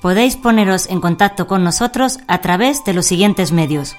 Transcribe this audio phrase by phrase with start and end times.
[0.00, 3.96] Podéis poneros en contacto con nosotros a través de los siguientes medios.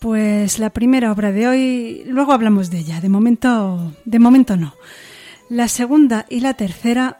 [0.00, 4.74] pues la primera obra de hoy, luego hablamos de ella, de momento, de momento no.
[5.50, 7.18] La segunda y la tercera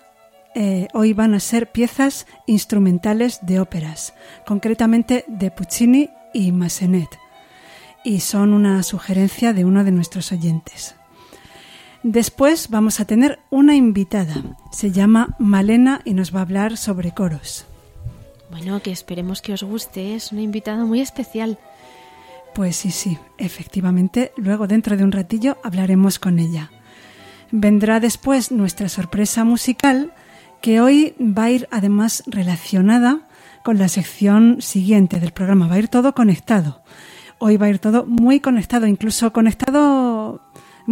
[0.54, 4.14] eh, hoy van a ser piezas instrumentales de óperas,
[4.46, 7.10] concretamente de Puccini y Massenet,
[8.02, 10.94] y son una sugerencia de uno de nuestros oyentes.
[12.02, 17.12] Después vamos a tener una invitada, se llama Malena y nos va a hablar sobre
[17.12, 17.66] coros.
[18.50, 21.58] Bueno, que esperemos que os guste, es una invitada muy especial.
[22.54, 26.70] Pues sí, sí, efectivamente, luego dentro de un ratillo hablaremos con ella.
[27.52, 30.12] Vendrá después nuestra sorpresa musical,
[30.60, 33.28] que hoy va a ir además relacionada
[33.64, 35.68] con la sección siguiente del programa.
[35.68, 36.82] Va a ir todo conectado.
[37.38, 40.42] Hoy va a ir todo muy conectado, incluso conectado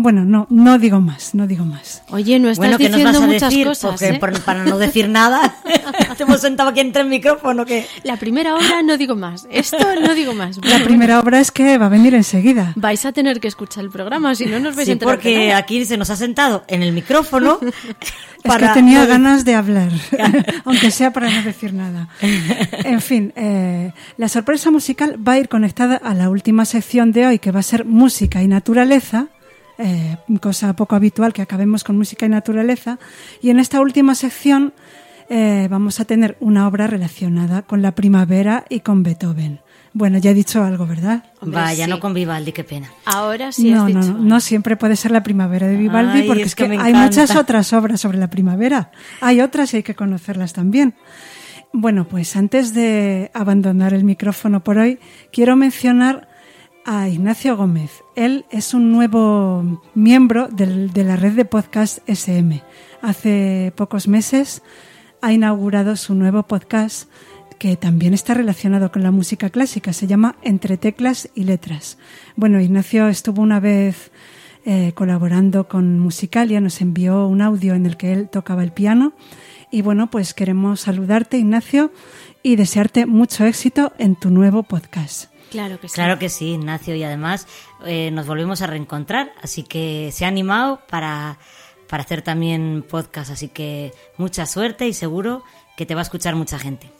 [0.02, 2.02] bueno, no, no digo más, no digo más.
[2.10, 4.20] Oye, no estás diciendo muchas cosas, ¿eh?
[4.44, 5.56] para no decir nada,
[6.16, 7.86] te hemos sentado aquí entre el micrófono que...
[8.04, 10.58] La primera obra no digo más, esto no digo más.
[10.64, 12.72] La primera obra es que va a venir enseguida.
[12.76, 15.52] Vais a tener que escuchar el programa, si no nos vais sí, a enterar porque
[15.52, 17.58] aquí se nos ha sentado en el micrófono
[18.44, 19.90] Es que tenía ganas de hablar,
[20.64, 22.08] aunque sea para no decir nada.
[22.20, 27.26] En fin, eh, la sorpresa musical va a ir conectada a la última sección de
[27.26, 29.28] hoy, que va a ser música y naturaleza
[29.78, 32.98] eh, cosa poco habitual que acabemos con música y naturaleza.
[33.40, 34.74] Y en esta última sección
[35.30, 39.60] eh, vamos a tener una obra relacionada con la primavera y con Beethoven.
[39.92, 41.24] Bueno, ya he dicho algo, ¿verdad?
[41.40, 41.90] Hombre, Vaya, sí.
[41.90, 42.90] no con Vivaldi, qué pena.
[43.04, 44.12] Ahora sí no, has no, dicho.
[44.14, 46.94] no, no siempre puede ser la primavera de Vivaldi Ay, porque es es que hay
[46.94, 48.90] muchas otras obras sobre la primavera.
[49.20, 50.94] Hay otras y hay que conocerlas también.
[51.72, 54.98] Bueno, pues antes de abandonar el micrófono por hoy,
[55.32, 56.27] quiero mencionar
[56.90, 58.02] a Ignacio Gómez.
[58.16, 62.62] Él es un nuevo miembro de la red de podcast SM.
[63.02, 64.62] Hace pocos meses
[65.20, 67.10] ha inaugurado su nuevo podcast
[67.58, 69.92] que también está relacionado con la música clásica.
[69.92, 71.98] Se llama Entre teclas y letras.
[72.36, 74.10] Bueno, Ignacio estuvo una vez
[74.64, 79.12] eh, colaborando con Musicalia, nos envió un audio en el que él tocaba el piano.
[79.70, 81.92] Y bueno, pues queremos saludarte, Ignacio,
[82.42, 85.30] y desearte mucho éxito en tu nuevo podcast.
[85.50, 85.94] Claro que sí.
[85.94, 87.46] Claro que sí, Ignacio, y además
[87.84, 91.38] eh, nos volvemos a reencontrar, así que se ha animado para,
[91.88, 95.42] para hacer también podcast, así que mucha suerte y seguro
[95.76, 96.90] que te va a escuchar mucha gente.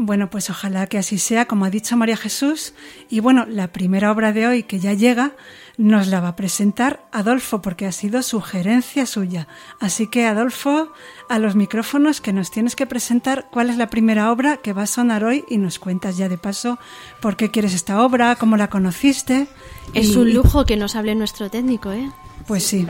[0.00, 2.72] Bueno, pues ojalá que así sea, como ha dicho María Jesús.
[3.10, 5.32] Y bueno, la primera obra de hoy que ya llega
[5.78, 9.46] nos la va a presentar Adolfo, porque ha sido sugerencia suya.
[9.80, 10.92] Así que Adolfo,
[11.28, 14.82] a los micrófonos que nos tienes que presentar cuál es la primera obra que va
[14.82, 16.78] a sonar hoy y nos cuentas ya de paso
[17.20, 19.46] por qué quieres esta obra, cómo la conociste.
[19.94, 22.10] Es y- un lujo que nos hable nuestro técnico, ¿eh?
[22.46, 22.84] Pues sí.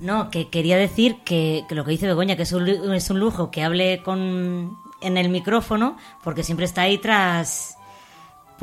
[0.00, 3.20] No, que quería decir que, que lo que dice Begoña, que es un, es un
[3.20, 7.76] lujo que hable con en el micrófono, porque siempre está ahí tras,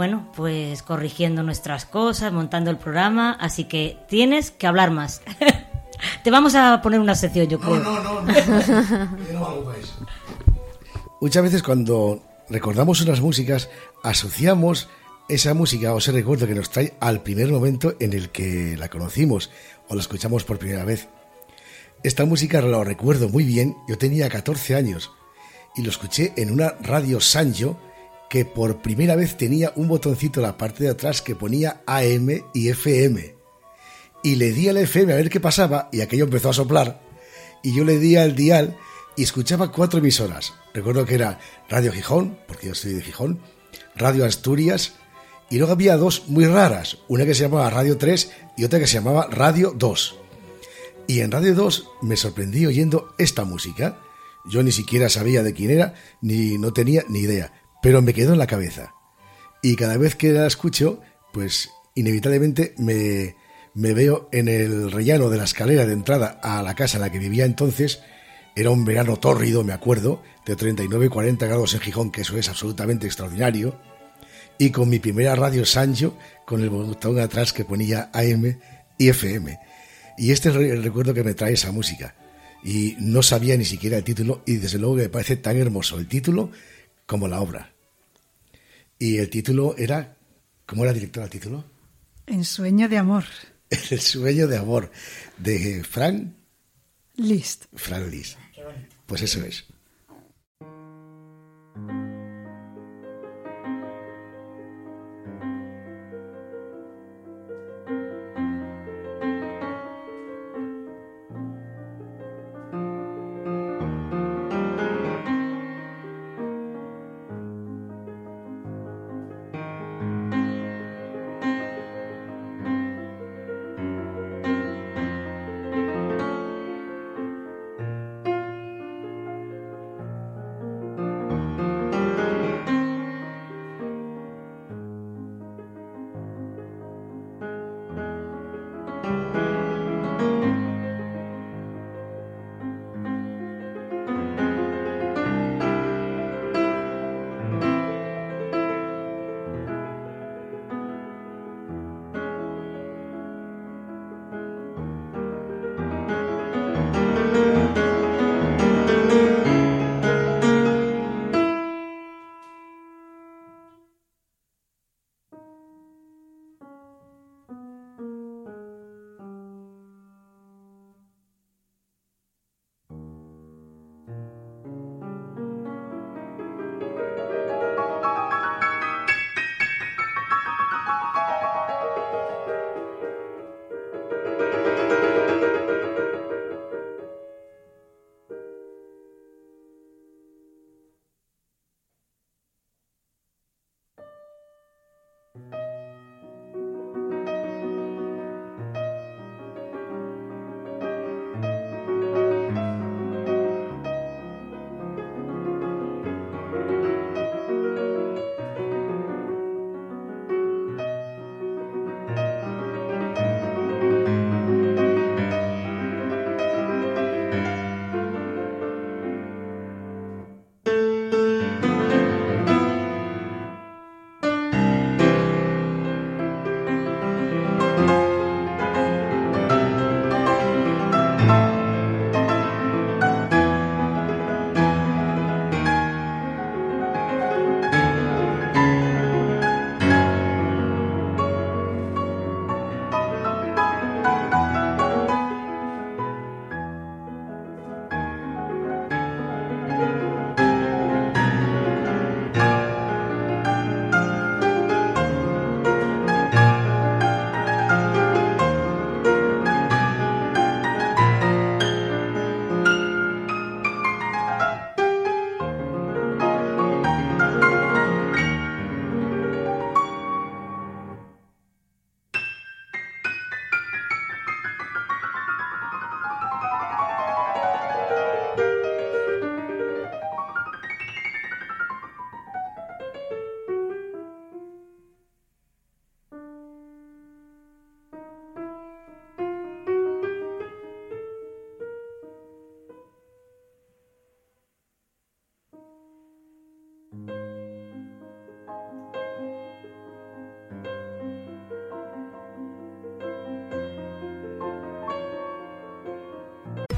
[0.02, 5.22] bueno, pues corrigiendo nuestras cosas, montando el programa, así que tienes que hablar más.
[6.24, 7.84] Te vamos a poner una sección, yo creo.
[11.22, 12.20] Muchas veces cuando
[12.50, 13.70] recordamos unas músicas,
[14.02, 14.90] asociamos
[15.30, 18.90] esa música o ese recuerdo que nos trae al primer momento en el que la
[18.90, 19.52] conocimos
[19.88, 21.10] o la escuchamos por primera vez.
[22.02, 25.12] Esta música lo recuerdo muy bien, yo tenía 14 años
[25.76, 27.78] y lo escuché en una radio Sanyo
[28.32, 32.30] que por primera vez tenía un botoncito en la parte de atrás que ponía AM
[32.54, 33.36] y FM.
[34.24, 37.02] Y le di al FM a ver qué pasaba y aquello empezó a soplar
[37.62, 38.78] y yo le di al dial
[39.18, 40.54] y escuchaba cuatro emisoras.
[40.74, 43.42] Recuerdo que era Radio Gijón, porque yo soy de Gijón,
[43.98, 44.94] Radio Asturias,
[45.50, 48.88] y luego había dos muy raras, una que se llamaba Radio 3 y otra que
[48.88, 50.16] se llamaba Radio 2.
[51.06, 53.98] Y en Radio 2 me sorprendí oyendo esta música.
[54.46, 58.34] Yo ni siquiera sabía de quién era, ni no tenía ni idea, pero me quedó
[58.34, 58.94] en la cabeza.
[59.62, 61.02] Y cada vez que la escucho,
[61.34, 63.36] pues inevitablemente me,
[63.74, 67.12] me veo en el rellano de la escalera de entrada a la casa en la
[67.12, 68.02] que vivía entonces.
[68.56, 73.08] Era un verano tórrido, me acuerdo, de 39-40 grados en Gijón, que eso es absolutamente
[73.08, 73.80] extraordinario.
[74.58, 78.60] Y con mi primera radio Sancho, con el botón atrás que ponía AM
[78.98, 79.58] y FM.
[80.18, 82.16] Y este es el recuerdo que me trae esa música.
[82.64, 85.98] Y no sabía ni siquiera el título, y desde luego que me parece tan hermoso
[85.98, 86.52] el título
[87.12, 87.74] como la obra.
[88.98, 90.16] Y el título era.
[90.66, 91.66] ¿Cómo era director el título?
[92.26, 93.26] En sueño de amor.
[93.90, 94.90] El sueño de amor
[95.38, 96.34] de Frank
[97.18, 97.66] List.
[97.76, 98.38] Frank Liszt.
[99.08, 99.66] Pues eso es.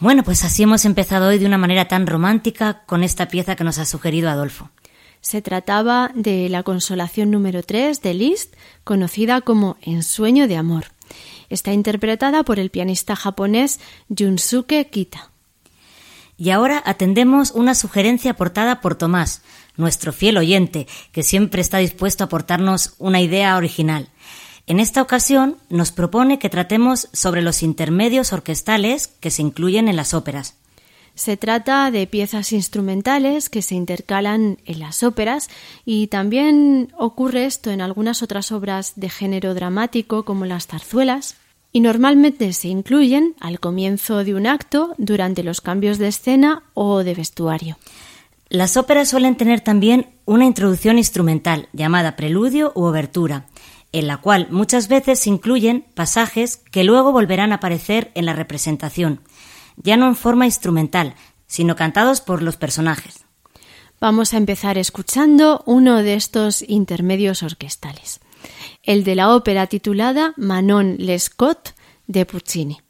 [0.00, 3.64] Bueno, pues así hemos empezado hoy de una manera tan romántica con esta pieza que
[3.64, 4.70] nos ha sugerido Adolfo.
[5.20, 10.84] Se trataba de la consolación número 3 de Liszt, conocida como Ensueño de Amor.
[11.48, 13.80] Está interpretada por el pianista japonés
[14.16, 15.32] Junsuke Kita.
[16.36, 19.42] Y ahora atendemos una sugerencia aportada por Tomás,
[19.76, 24.08] nuestro fiel oyente, que siempre está dispuesto a aportarnos una idea original.
[24.68, 29.96] En esta ocasión nos propone que tratemos sobre los intermedios orquestales que se incluyen en
[29.96, 30.56] las óperas.
[31.14, 35.48] Se trata de piezas instrumentales que se intercalan en las óperas
[35.86, 41.36] y también ocurre esto en algunas otras obras de género dramático como las zarzuelas
[41.72, 47.04] y normalmente se incluyen al comienzo de un acto, durante los cambios de escena o
[47.04, 47.78] de vestuario.
[48.50, 53.46] Las óperas suelen tener también una introducción instrumental llamada preludio u obertura
[53.92, 58.32] en la cual muchas veces se incluyen pasajes que luego volverán a aparecer en la
[58.32, 59.20] representación,
[59.76, 61.14] ya no en forma instrumental,
[61.46, 63.24] sino cantados por los personajes.
[64.00, 68.20] Vamos a empezar escuchando uno de estos intermedios orquestales,
[68.82, 71.70] el de la ópera titulada Manon Lescaut
[72.06, 72.80] de Puccini.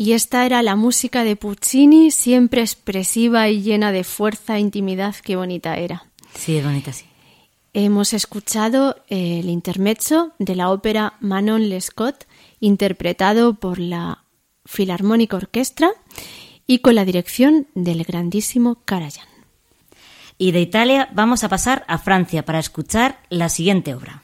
[0.00, 5.16] Y esta era la música de Puccini, siempre expresiva y llena de fuerza e intimidad.
[5.16, 6.06] Qué bonita era.
[6.34, 7.04] Sí, es bonita, sí.
[7.74, 12.26] Hemos escuchado el intermezzo de la ópera Manon Lescaut,
[12.60, 14.22] interpretado por la
[14.64, 15.90] Filarmónica Orquestra
[16.64, 19.26] y con la dirección del grandísimo Karajan.
[20.38, 24.22] Y de Italia vamos a pasar a Francia para escuchar la siguiente obra.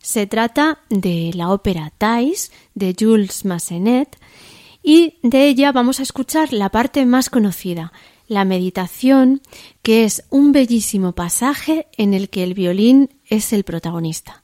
[0.00, 4.18] Se trata de la ópera Thais de Jules Massenet
[4.84, 7.92] y de ella vamos a escuchar la parte más conocida,
[8.28, 9.40] la meditación,
[9.82, 14.43] que es un bellísimo pasaje en el que el violín es el protagonista.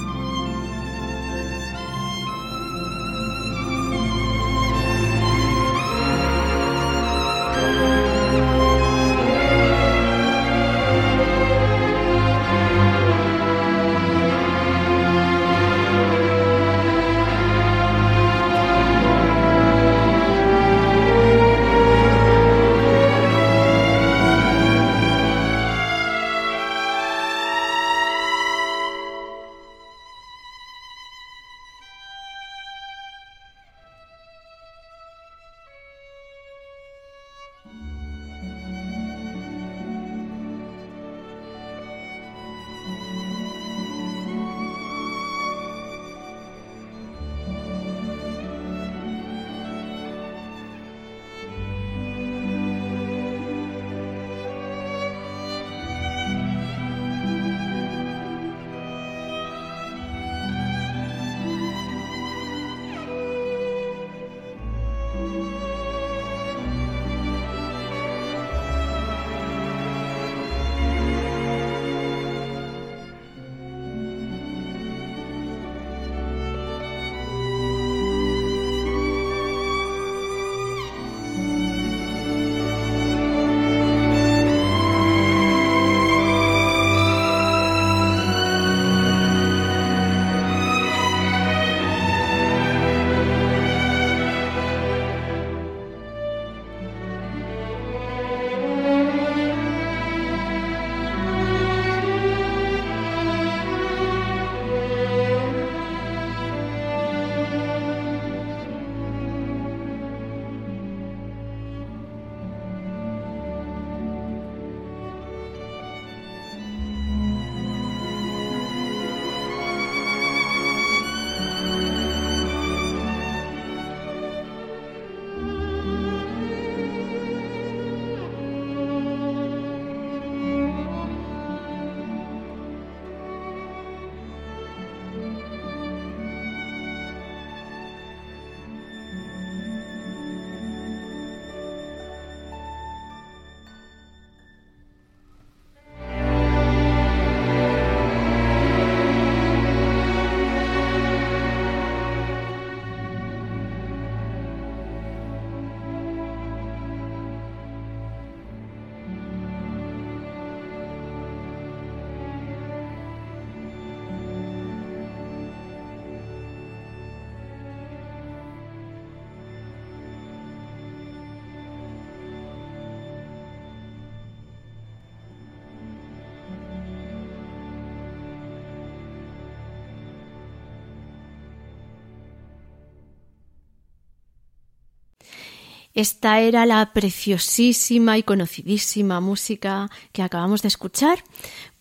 [186.01, 191.23] Esta era la preciosísima y conocidísima música que acabamos de escuchar,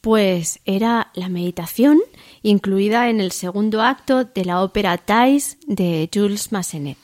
[0.02, 2.00] pues era la meditación
[2.42, 6.98] incluida en el segundo acto de la ópera Thais de Jules Massenet.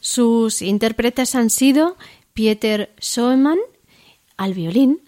[0.00, 1.96] Sus intérpretes han sido
[2.34, 3.58] Pieter Schoeman
[4.36, 5.02] al violín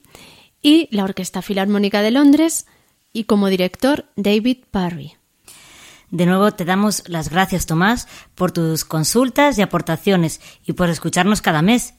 [0.62, 2.66] y la Orquesta Filarmónica de Londres
[3.12, 5.14] y como director David Parry.
[6.14, 11.42] De nuevo te damos las gracias, Tomás, por tus consultas y aportaciones y por escucharnos
[11.42, 11.94] cada mes.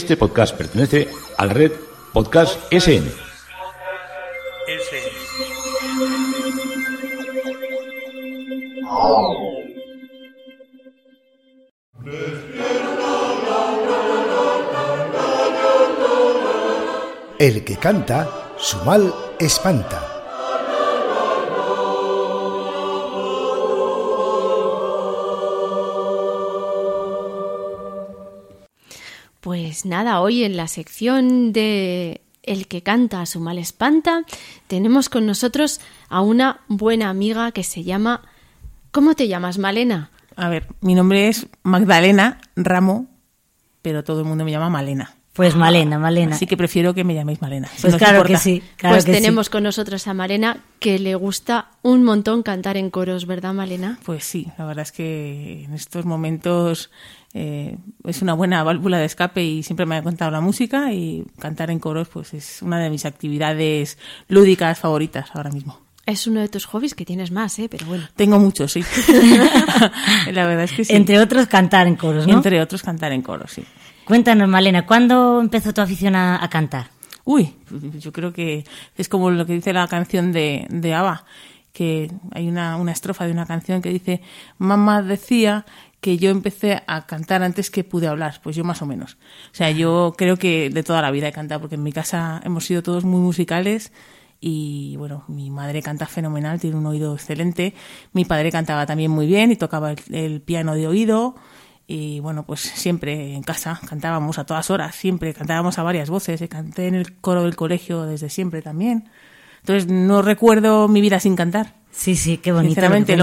[0.00, 1.72] Este podcast pertenece a la red
[2.14, 3.06] Podcast SN.
[17.38, 20.09] El que canta, su mal espanta.
[29.80, 34.24] Pues nada, hoy en la sección de El que canta a su mal espanta,
[34.66, 38.20] tenemos con nosotros a una buena amiga que se llama...
[38.90, 40.10] ¿Cómo te llamas, Malena?
[40.36, 43.06] A ver, mi nombre es Magdalena Ramo,
[43.80, 45.14] pero todo el mundo me llama Malena.
[45.32, 46.34] Pues Malena, Malena.
[46.34, 47.68] Así que prefiero que me llaméis Malena.
[47.68, 48.32] si Pues claro importa.
[48.34, 48.62] que sí.
[48.76, 49.18] Claro pues que sí.
[49.22, 53.98] tenemos con nosotros a Malena que le gusta un montón cantar en coros, ¿verdad, Malena?
[54.04, 56.90] Pues sí, la verdad es que en estos momentos
[57.32, 61.24] eh, es una buena válvula de escape y siempre me ha contado la música y
[61.38, 65.80] cantar en coros pues es una de mis actividades lúdicas favoritas ahora mismo.
[66.06, 67.68] Es uno de tus hobbies que tienes más, ¿eh?
[67.70, 68.08] Pero bueno.
[68.16, 68.82] Tengo muchos, sí.
[70.32, 70.92] la verdad es que sí.
[70.94, 72.34] Entre otros, cantar en coros, ¿no?
[72.34, 73.64] Entre otros, cantar en coros, sí.
[74.10, 76.90] Cuéntanos, Malena, ¿cuándo empezó tu afición a, cantar?
[77.22, 77.54] Uy,
[78.00, 78.64] yo creo que
[78.96, 81.24] es como lo que dice la canción de, de ABBA,
[81.72, 84.20] que hay una, una estrofa de una canción que dice,
[84.58, 85.64] mamá decía
[86.00, 89.16] que yo empecé a cantar antes que pude hablar, pues yo más o menos.
[89.52, 92.40] O sea, yo creo que de toda la vida he cantado, porque en mi casa
[92.42, 93.92] hemos sido todos muy musicales
[94.40, 97.74] y bueno, mi madre canta fenomenal, tiene un oído excelente,
[98.12, 101.36] mi padre cantaba también muy bien y tocaba el piano de oído
[101.92, 106.40] y bueno, pues siempre en casa cantábamos a todas horas, siempre cantábamos a varias voces,
[106.48, 109.08] canté en el coro del colegio desde siempre también.
[109.58, 111.74] Entonces no recuerdo mi vida sin cantar.
[111.90, 113.16] Sí, sí, qué bonito lo Sinceramente.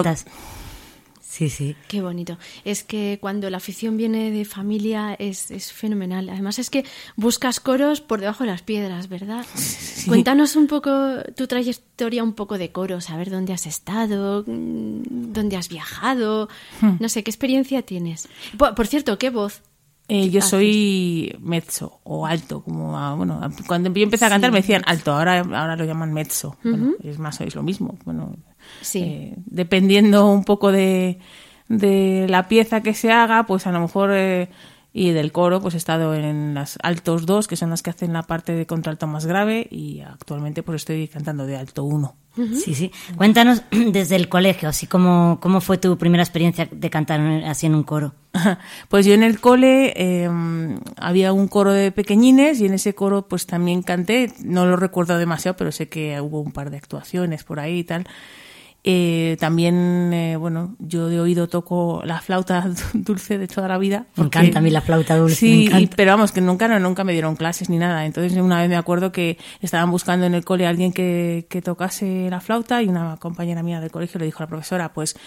[1.38, 1.76] Sí, sí.
[1.88, 2.40] Qué bonito.
[2.66, 6.30] Es que cuando la afición viene de familia es, es fenomenal.
[6.30, 6.84] Además es que
[7.16, 9.46] buscas coros por debajo de las piedras, ¿verdad?
[10.08, 10.90] Cuéntanos un poco
[11.36, 15.02] tu trayectoria, un poco de coros, a ver dónde has estado, mm,
[15.34, 16.50] dónde has viajado,
[16.82, 16.94] Hmm.
[17.00, 18.28] no sé, ¿qué experiencia tienes?
[18.58, 19.62] Por, por cierto, ¿qué voz?
[20.10, 24.50] Eh, yo soy mezzo o alto, como a- bueno, a- cuando yo empecé a cantar
[24.52, 24.54] Sí.
[24.54, 26.56] me decían alto, ahora, ahora lo llaman mezzo.
[26.64, 28.00] Bueno, es más, es lo mismo.
[28.06, 28.36] Bueno,
[28.82, 29.00] Sí.
[29.04, 31.20] eh, dependiendo un poco de,
[31.68, 34.50] de la pieza que se haga, pues a lo mejor eh,
[34.94, 38.14] y del coro, pues he estado en las altos 2, que son las que hacen
[38.14, 42.16] la parte de contralto más grave, y actualmente pues estoy cantando de alto 1.
[42.56, 42.92] Sí, sí.
[43.16, 47.76] Cuéntanos desde el colegio, así como cómo fue tu primera experiencia de cantar así en
[47.76, 48.14] un coro.
[48.90, 50.30] Pues yo en el cole eh,
[50.98, 55.18] había un coro de pequeñines y en ese coro pues también canté, no lo recuerdo
[55.18, 58.08] demasiado, pero sé que hubo un par de actuaciones por ahí y tal.
[58.90, 64.06] Eh, también, eh, bueno, yo de oído toco la flauta dulce de toda la vida.
[64.16, 66.70] Me porque- encanta a mí la flauta dulce, me Sí, y- pero vamos, que nunca,
[66.70, 68.06] no, nunca me dieron clases ni nada.
[68.06, 71.62] Entonces una vez me acuerdo que estaban buscando en el cole a alguien que, que
[71.62, 75.18] tocase la flauta y una compañera mía del colegio le dijo a la profesora, pues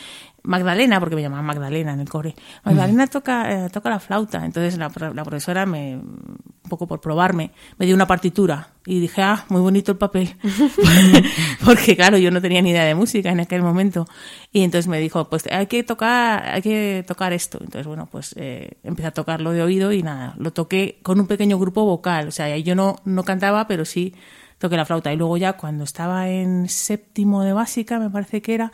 [0.43, 4.45] Magdalena, porque me llamaban Magdalena en el core, Magdalena toca, eh, toca la flauta.
[4.45, 9.01] Entonces la, pro- la profesora, me, un poco por probarme, me dio una partitura y
[9.01, 10.35] dije, ah, muy bonito el papel.
[11.65, 14.07] porque claro, yo no tenía ni idea de música en aquel momento.
[14.53, 17.59] Y entonces me dijo, pues hay que tocar, hay que tocar esto.
[17.61, 21.27] Entonces, bueno, pues eh, empecé a tocarlo de oído y nada, lo toqué con un
[21.27, 22.29] pequeño grupo vocal.
[22.29, 24.15] O sea, yo no, no cantaba, pero sí
[24.61, 25.13] toqué la flauta.
[25.13, 28.71] Y luego ya cuando estaba en séptimo de básica, me parece que era,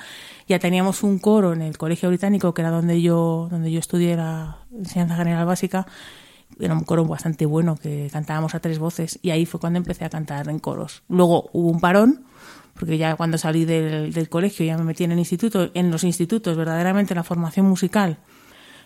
[0.47, 4.17] ya teníamos un coro en el colegio británico, que era donde yo, donde yo estudié
[4.17, 5.87] la enseñanza general básica.
[6.59, 10.05] Era un coro bastante bueno, que cantábamos a tres voces, y ahí fue cuando empecé
[10.05, 11.05] a cantar en coros.
[11.09, 12.25] Luego hubo un parón,
[12.75, 16.03] porque ya cuando salí del, del colegio ya me metí en el instituto, en los
[16.03, 18.19] institutos, verdaderamente la formación musical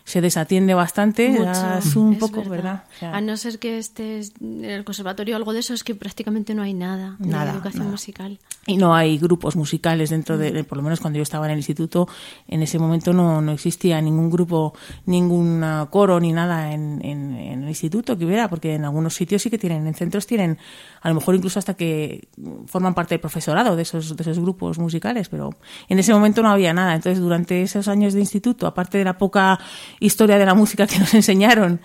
[0.05, 2.85] se desatiende bastante, Mucho, es un es poco, ¿verdad?
[2.97, 5.85] O sea, A no ser que estés en el conservatorio o algo de eso, es
[5.85, 7.91] que prácticamente no hay nada, Nada, de educación nada.
[7.93, 8.39] musical.
[8.67, 11.59] y no hay grupos musicales dentro de, por lo menos cuando yo estaba en el
[11.59, 12.09] instituto,
[12.49, 14.75] en ese momento no, no existía ningún grupo,
[15.07, 19.43] ningún coro ni nada en, en- en el instituto que hubiera, porque en algunos sitios
[19.43, 20.59] sí que tienen, en centros tienen,
[21.03, 22.29] a lo mejor incluso hasta que
[22.67, 25.51] forman parte del profesorado de esos, de esos grupos musicales, pero
[25.89, 26.95] en ese momento no había nada.
[26.95, 29.59] Entonces, durante esos años de instituto, aparte de la poca
[30.01, 31.81] historia de la música que nos enseñaron,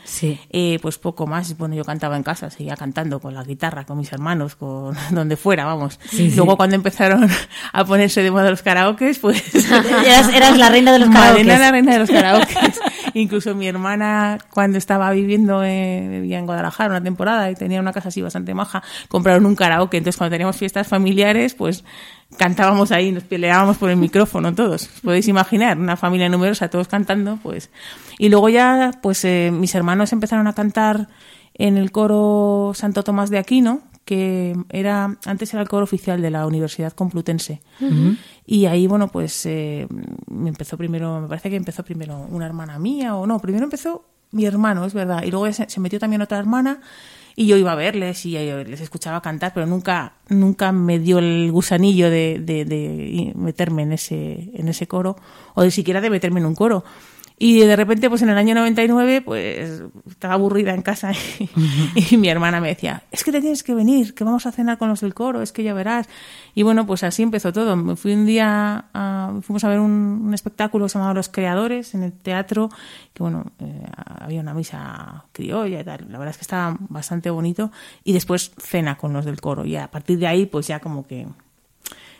[0.49, 1.57] eh, pues poco más.
[1.57, 5.37] Bueno, yo cantaba en casa, seguía cantando con la guitarra, con mis hermanos, con donde
[5.37, 5.99] fuera, vamos.
[6.09, 6.35] Sí, sí.
[6.35, 7.29] Luego cuando empezaron
[7.73, 9.43] a ponerse de moda los karaokes, pues...
[10.05, 11.45] Eras- eras la reina de los Madre, karaokes.
[11.47, 12.79] era la reina de los karaokes.
[13.17, 17.93] Incluso mi hermana, cuando estaba viviendo en, vivía en Guadalajara una temporada y tenía una
[17.93, 19.95] casa así bastante maja, compraron un karaoke.
[19.95, 21.85] Entonces, cuando teníamos fiestas familiares, pues
[22.37, 24.83] cantábamos ahí, nos peleábamos por el micrófono todos.
[24.83, 27.69] Os podéis imaginar, una familia numerosa, todos cantando, pues.
[28.19, 31.07] Y luego ya, pues eh, mis hermanos empezaron a cantar
[31.53, 36.29] en el coro Santo Tomás de Aquino, que era antes era el coro oficial de
[36.29, 37.61] la Universidad Complutense.
[38.45, 39.87] Y ahí, bueno, pues eh,
[40.27, 44.05] me empezó primero, me parece que empezó primero una hermana mía, o no, primero empezó
[44.31, 46.81] mi hermano, es verdad, y luego se, se metió también otra hermana,
[47.35, 51.51] y yo iba a verles y les escuchaba cantar, pero nunca, nunca me dio el
[51.51, 55.17] gusanillo de, de, de meterme en ese, en ese coro,
[55.53, 56.85] o de siquiera de meterme en un coro.
[57.37, 61.49] Y de repente, pues en el año 99, pues estaba aburrida en casa y,
[62.13, 64.77] y mi hermana me decía, es que te tienes que venir, que vamos a cenar
[64.77, 66.07] con los del coro, es que ya verás.
[66.53, 67.75] Y bueno, pues así empezó todo.
[67.75, 71.27] Me fui un día, a- fuimos a ver un, un espectáculo que se llamaba Los
[71.27, 72.69] Creadores en el teatro,
[73.13, 73.83] que bueno, eh,
[74.21, 76.05] había una misa criolla y tal.
[76.09, 77.69] La verdad es que estaba bastante bonito.
[78.05, 79.65] Y después cena con los del coro.
[79.65, 81.27] Y a partir de ahí, pues ya como que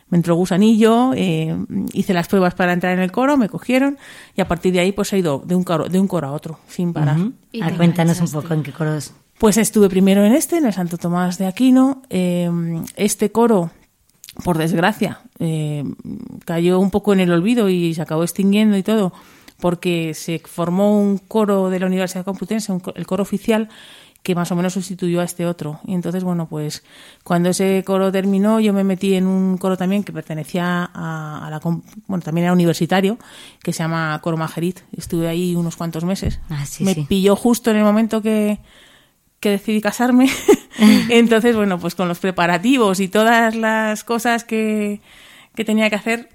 [0.09, 1.55] me entró gusanillo, eh,
[1.93, 3.97] hice las pruebas para entrar en el coro, me cogieron
[4.35, 6.31] y a partir de ahí pues he ido de un coro, de un coro a
[6.31, 7.19] otro, sin parar.
[7.19, 7.33] Ujú.
[7.61, 9.13] Ah, cuéntanos un poco en qué coros.
[9.39, 12.03] Pues estuve primero en este, en el Santo Tomás de Aquino.
[12.09, 12.49] Eh,
[12.95, 13.71] este coro,
[14.43, 15.83] por desgracia, eh,
[16.45, 19.11] cayó un poco en el olvido y se acabó extinguiendo y todo,
[19.59, 23.69] porque se formó un coro de la Universidad Complutense, un el coro oficial,
[24.25, 25.79] que más o menos sustituyó a este otro.
[25.85, 26.83] Y entonces, bueno, pues
[27.23, 31.49] cuando ese coro terminó, yo me metí en un coro también que pertenecía a, a
[31.51, 31.59] la...
[31.59, 33.19] Bueno, también era universitario,
[33.61, 34.79] que se llama Coro Majerit.
[34.97, 36.39] Estuve ahí unos cuantos meses.
[36.49, 37.05] Ah, sí, me sí.
[37.07, 38.57] pilló justo en el momento que,
[39.39, 40.27] que decidí casarme.
[41.09, 45.01] Entonces, bueno, pues con los preparativos y todas las cosas que,
[45.53, 46.29] que tenía que hacer,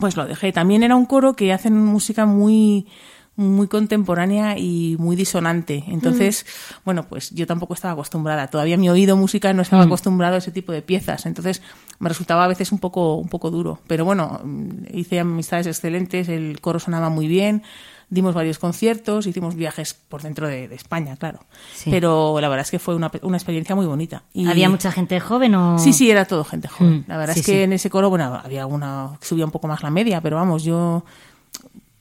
[0.00, 0.50] pues lo dejé.
[0.50, 2.88] También era un coro que hacen música muy
[3.36, 5.82] muy contemporánea y muy disonante.
[5.88, 6.46] Entonces,
[6.84, 8.46] bueno, pues yo tampoco estaba acostumbrada.
[8.48, 9.86] Todavía mi oído musical no estaba Mm.
[9.86, 11.26] acostumbrado a ese tipo de piezas.
[11.26, 11.60] Entonces,
[11.98, 13.80] me resultaba a veces un poco, un poco duro.
[13.88, 17.62] Pero bueno, mm, hice amistades excelentes, el coro sonaba muy bien,
[18.08, 21.40] dimos varios conciertos, hicimos viajes por dentro de, de España, claro.
[21.74, 21.90] Sí.
[21.90, 24.22] Pero la verdad es que fue una, una experiencia muy bonita.
[24.32, 25.78] Y- ¿Había mucha gente joven o...?
[25.80, 26.98] Sí, sí, era todo gente joven.
[26.98, 27.62] Mm, La verdad sí, es que sí.
[27.62, 30.62] en ese coro, bueno, había alguna que subía un poco más la media, pero vamos,
[30.62, 31.04] yo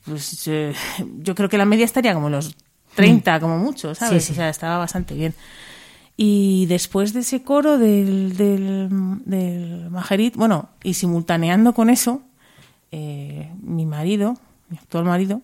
[0.06, 0.74] pues eh,
[1.22, 2.56] yo creo que la media estaría como los
[2.96, 4.16] 30 como mucho, ¿sabes?
[4.16, 4.20] Mm.
[4.20, 4.32] Sí, sí.
[4.34, 5.34] O sea, estaba bastante bien.
[6.16, 8.90] Y después de ese coro del, del,
[9.26, 12.22] del Majerit, bueno, y simultaneando con eso,
[12.92, 14.38] eh, mi marido,
[14.70, 15.42] mi actual marido,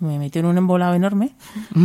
[0.00, 1.32] me metió en un embolado enorme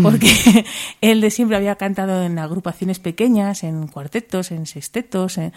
[0.03, 0.31] porque
[1.01, 5.53] él de siempre había cantado en agrupaciones pequeñas, en cuartetos, en sextetos, en-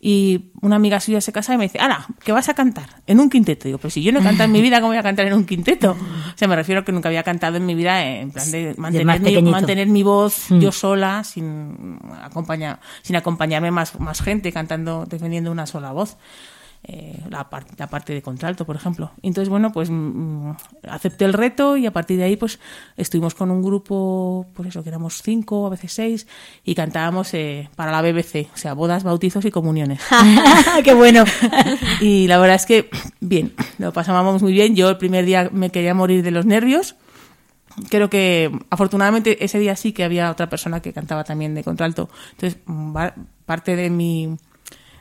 [0.00, 3.02] y una amiga suya se casa y me dice, Ana, ¿qué vas a cantar?
[3.06, 3.64] En un quinteto.
[3.66, 5.34] Digo, pero si yo no he cantado en mi vida, ¿cómo voy a cantar en
[5.34, 5.92] un quinteto?
[5.92, 8.74] O sea, me refiero a que nunca había cantado en mi vida en plan de
[8.76, 10.60] mantener, mi, mantener mi voz Mm.
[10.60, 16.16] yo sola, sin, acompañar, sin acompañarme más, más gente cantando, defendiendo una sola voz
[16.84, 19.10] eh, la, par- la parte de contralto, por ejemplo.
[19.22, 20.50] Entonces, bueno, pues mm,
[20.88, 22.58] acepté el reto y a partir de ahí, pues
[22.96, 26.26] estuvimos con un grupo, pues eso, que éramos cinco, a veces seis,
[26.64, 30.00] y cantábamos eh, para la BBC, o sea, bodas, bautizos y comuniones.
[30.84, 31.24] ¡Qué bueno!
[32.00, 32.88] y la verdad es que,
[33.20, 34.74] bien, lo pasábamos muy bien.
[34.76, 36.94] Yo el primer día me quería morir de los nervios.
[37.90, 42.08] Creo que afortunadamente ese día sí que había otra persona que cantaba también de contralto.
[42.32, 42.96] Entonces, mm,
[43.46, 44.36] parte de mi,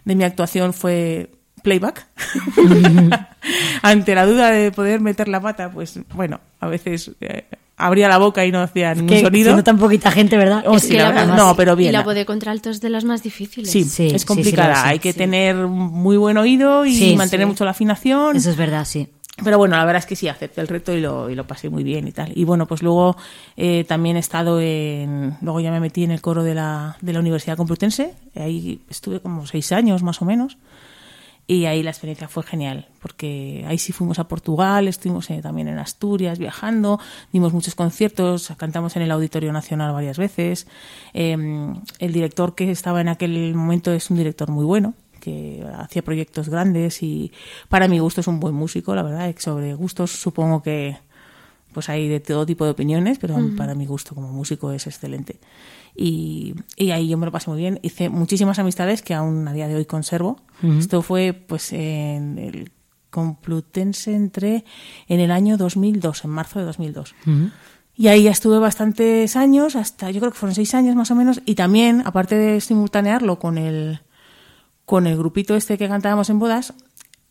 [0.05, 1.31] de mi actuación fue
[1.67, 2.05] playback.
[3.81, 7.45] Ante la duda de poder meter la pata, pues bueno, a veces eh,
[7.77, 9.45] abría la boca y no hacía ningún Que sonido.
[9.45, 10.63] siendo tan poquita gente, ¿verdad?
[10.65, 11.89] Oh, sí, la la verdad, no, pero bien.
[11.89, 13.69] Y la voz de contralto es de las más difíciles.
[13.69, 14.69] Sí, Sí, sí, es sí, complicada.
[14.69, 15.17] lo sé, Hay que sí.
[15.17, 17.49] tener muy buen oído y Sí, mantener sí.
[17.51, 18.35] mucho la afinación.
[18.35, 19.07] Eso es verdad, sí.
[19.43, 21.69] Pero bueno, la verdad es que sí, acepté el reto y lo, y lo pasé
[21.69, 22.31] muy bien y tal.
[22.35, 23.15] Y bueno, pues luego
[23.55, 25.37] eh, también he estado en...
[25.41, 28.15] Luego ya me metí en el coro de la, de la Universidad Complutense.
[28.35, 30.57] Ahí estuve como seis años más o menos.
[31.49, 35.69] Y ahí la experiencia fue genial, porque ahí sí fuimos a Portugal, estuvimos eh, también
[35.69, 36.99] en Asturias viajando,
[37.31, 40.67] dimos muchos conciertos, cantamos en el Auditorio Nacional varias veces.
[41.13, 41.37] Eh,
[41.99, 46.49] el director que estaba en aquel momento es un director muy bueno, que hacía proyectos
[46.49, 47.31] grandes y
[47.69, 49.33] para mi gusto es un buen músico, la verdad.
[49.37, 50.97] Sobre gustos supongo que
[51.73, 55.39] pues hay de todo tipo de opiniones, pero para mi gusto como músico es excelente.
[55.99, 57.79] Y, y ahí yo me lo pasé muy bien.
[57.81, 60.37] Hice muchísimas amistades que aún a día de hoy conservo.
[60.61, 60.77] Ujú.
[60.77, 62.71] Esto fue pues en el
[63.09, 64.63] Complutense entré
[65.07, 67.15] en el año 2002, en marzo de 2002.
[67.95, 71.15] Y ahí ya estuve bastantes años, hasta yo creo que fueron seis años más o
[71.15, 74.01] menos, y también, aparte de simultanearlo con el,
[74.85, 76.75] con el grupito este que cantábamos en bodas,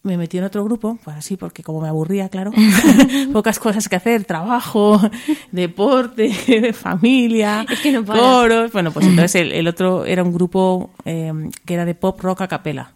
[0.07, 2.53] me metí en otro grupo, pues así, porque como me aburría, claro,
[3.33, 5.01] pocas cosas que hacer, trabajo,
[5.53, 8.23] deporte, familia, Es que no paras.
[8.23, 11.33] coros, bueno, pues entonces el, el otro era un grupo eh,
[11.65, 12.93] que era de pop rock a capela.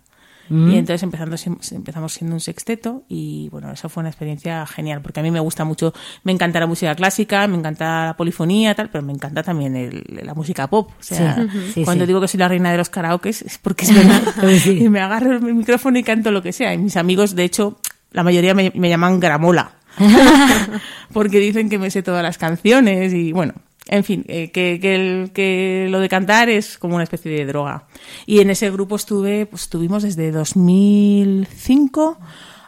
[0.50, 0.70] Mm.
[0.72, 1.36] Y entonces empezando,
[1.72, 5.40] empezamos siendo un sexteto y bueno, eso fue una experiencia genial porque a mí me
[5.40, 5.94] gusta mucho,
[6.24, 10.04] me encanta la música clásica, me encanta la polifonía, tal, pero me encanta también el-
[10.24, 10.90] la música pop.
[10.90, 11.40] O sea, Sí.
[11.42, 11.58] Ujú.
[11.74, 12.08] Sí, cuando sí.
[12.08, 14.20] digo que soy la reina de los karaokes es porque es verdad.
[14.66, 16.74] Y me agarro el micrófono y canto lo que sea.
[16.74, 17.78] Y mis amigos, de hecho,
[18.10, 19.72] la mayoría me, me llaman gramola.
[21.12, 23.54] porque dicen que me sé todas las canciones y bueno,
[23.86, 27.86] en fin, eh, que, que, que lo de cantar es como una especie de droga.
[28.26, 32.18] Y en ese grupo estuve, pues estuvimos desde 2005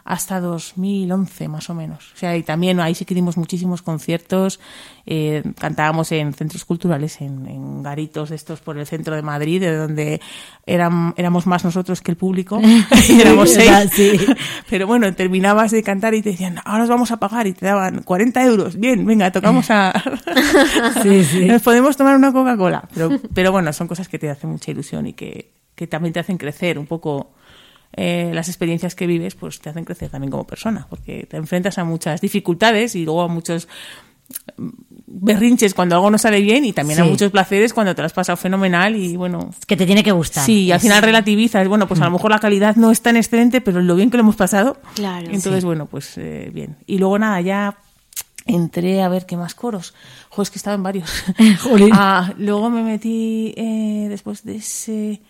[0.05, 2.11] hasta 2011 más o menos.
[2.13, 4.59] O sea, y también ahí sí que dimos muchísimos conciertos,
[5.05, 9.75] eh, cantábamos en centros culturales, en, en garitos estos por el centro de Madrid, de
[9.75, 10.21] donde
[10.65, 12.59] eran, éramos más nosotros que el público,
[13.09, 13.91] éramos seis.
[14.69, 17.65] Pero bueno, terminabas de cantar y te decían, ahora os vamos a pagar y te
[17.65, 18.77] daban 40 euros.
[18.77, 19.93] Bien, venga, tocamos a...
[21.01, 21.45] Sí, sí.
[21.45, 22.87] Nos podemos tomar una Coca-Cola.
[22.93, 26.19] Pero, pero bueno, son cosas que te hacen mucha ilusión y que, que también te
[26.19, 27.31] hacen crecer un poco.
[27.95, 31.77] Eh, las experiencias que vives, pues te hacen crecer también como persona, porque te enfrentas
[31.77, 33.67] a muchas dificultades y luego a muchos
[34.57, 34.69] mm,
[35.05, 38.13] berrinches cuando algo no sale bien y también a muchos placeres cuando te lo has
[38.13, 40.43] pasado fenomenal y bueno, Que te tiene que gustar.
[40.45, 41.67] Sí, y al final relativizas.
[41.67, 44.17] Bueno, pues a lo mejor la calidad no es tan excelente, pero lo bien que
[44.17, 44.81] lo hemos pasado.
[44.95, 45.27] Claro.
[45.27, 45.65] Entonces, Sí.
[45.65, 46.77] bueno, pues eh, bien.
[46.87, 47.77] Y luego nada, ya
[48.45, 49.93] entré a ver qué más coros.
[50.29, 51.09] Joder, es que estaba en varios.
[51.93, 55.21] Ah, luego me metí eh, después de ese.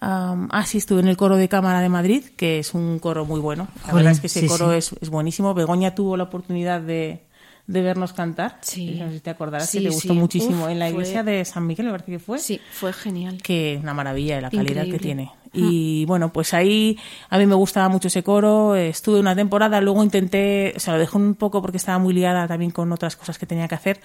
[0.00, 3.24] Am, ah, sí, estuve en el coro de Cámara de Madrid, que es un coro
[3.24, 3.68] muy bueno.
[3.86, 4.78] La verdad es que ese sí, coro sí.
[4.78, 5.54] Es, es buenísimo.
[5.54, 7.22] Begoña tuvo la oportunidad de,
[7.66, 8.58] de vernos cantar.
[8.62, 8.96] Sí.
[8.98, 10.18] No sé si te acordarás Sí, que te gustó sí.
[10.18, 10.64] muchísimo.
[10.64, 13.40] Uf, en la fue- iglesia de San Miguel, me parece que fue Sí, fue genial.
[13.42, 14.92] que una maravilla de la calidad Increíble.
[14.98, 15.30] que tiene.
[15.58, 16.98] Y bueno, pues ahí
[17.30, 21.00] a mí me gustaba mucho ese coro, estuve una temporada, luego intenté, o sea, lo
[21.00, 24.00] dejé un poco porque estaba muy liada también con otras cosas que tenía que hacer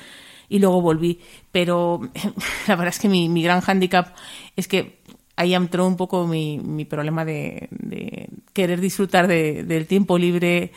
[0.48, 1.20] y luego volví.
[1.52, 2.00] Pero
[2.70, 4.16] la verdad es que mi, mi gran hándicap
[4.56, 5.01] es que
[5.42, 10.72] ahí entró un poco mi, mi problema de, de querer disfrutar de- del tiempo libre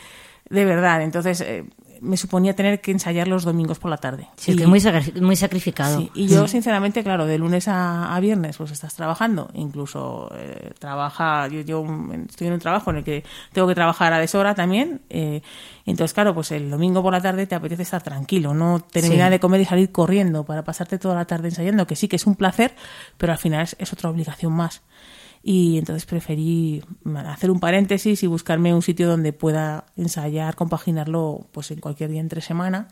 [0.50, 1.02] de verdad.
[1.02, 1.64] Entonces eh,
[2.04, 4.28] me suponía tener que ensayar los domingos por la tarde.
[4.36, 4.80] Sí, Y- que muy,
[5.20, 5.98] muy sacrificado.
[5.98, 9.50] Sí, y yo, sinceramente, claro, de lunes a, a viernes, pues estás trabajando.
[9.54, 11.84] Incluso eh, trabaja, yo, yo
[12.28, 15.00] estoy en un trabajo en el que tengo que trabajar a deshora también.
[15.10, 15.42] eh,
[15.86, 19.32] entonces, claro, pues el domingo por la tarde te apetece estar tranquilo, no terminar Sí.
[19.32, 22.26] de comer y salir corriendo para pasarte toda la tarde ensayando, que sí que es
[22.26, 22.74] un placer,
[23.18, 24.80] pero al final es, es otra obligación más.
[25.46, 31.46] Y entonces preferí mm, hacer un paréntesis y buscarme un sitio donde pueda ensayar, compaginarlo
[31.52, 32.88] pues en cualquier día entre semana,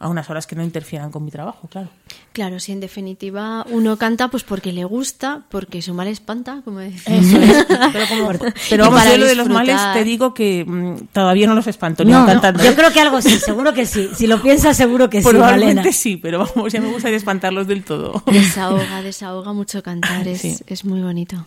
[0.00, 1.88] a unas horas que no interfieran con mi trabajo, claro.
[2.32, 6.80] Claro, si en definitiva uno canta pues porque le gusta, porque su mal espanta, como
[6.80, 7.14] decía.
[7.18, 7.66] Eso es.
[7.92, 8.32] Pero, como-
[8.68, 11.68] pero vamos, para yo lo de los males te digo que mm, todavía no los
[11.68, 12.64] espanto ni No, no, cantando.
[12.64, 14.08] yo creo que algo sí, seguro que sí.
[14.16, 15.92] Si lo piensas, seguro que sí, Probablemente Malena.
[15.96, 18.24] sí, pero vamos, ya me gustaría espantarlos del todo.
[18.26, 20.56] Desahoga, desahoga mucho cantar, es, Sí.
[20.66, 21.46] es muy bonito.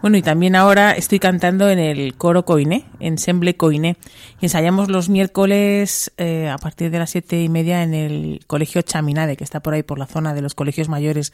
[0.00, 3.96] Bueno, y también ahora estoy cantando en el coro Coiné, Ensemble Coiné.
[4.40, 8.82] Y ensayamos los miércoles eh, a partir de las siete y media en el colegio
[8.82, 11.32] Chaminade, que está por ahí por la zona de los colegios mayores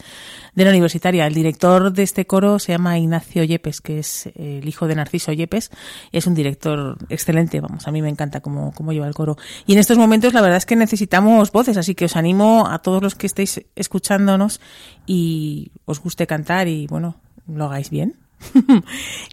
[0.54, 1.26] de la universitaria.
[1.26, 5.32] El director de este coro se llama Ignacio Yepes, que es el hijo de Narciso
[5.32, 5.70] Yepes,
[6.10, 9.36] y es un director excelente, vamos, a mí me encanta cómo, cómo lleva el coro.
[9.66, 12.78] Y en estos momentos la verdad es que necesitamos voces, así que os animo a
[12.78, 14.62] todos los que estéis escuchándonos
[15.06, 17.16] y os guste cantar y bueno,
[17.46, 18.23] lo hagáis bien.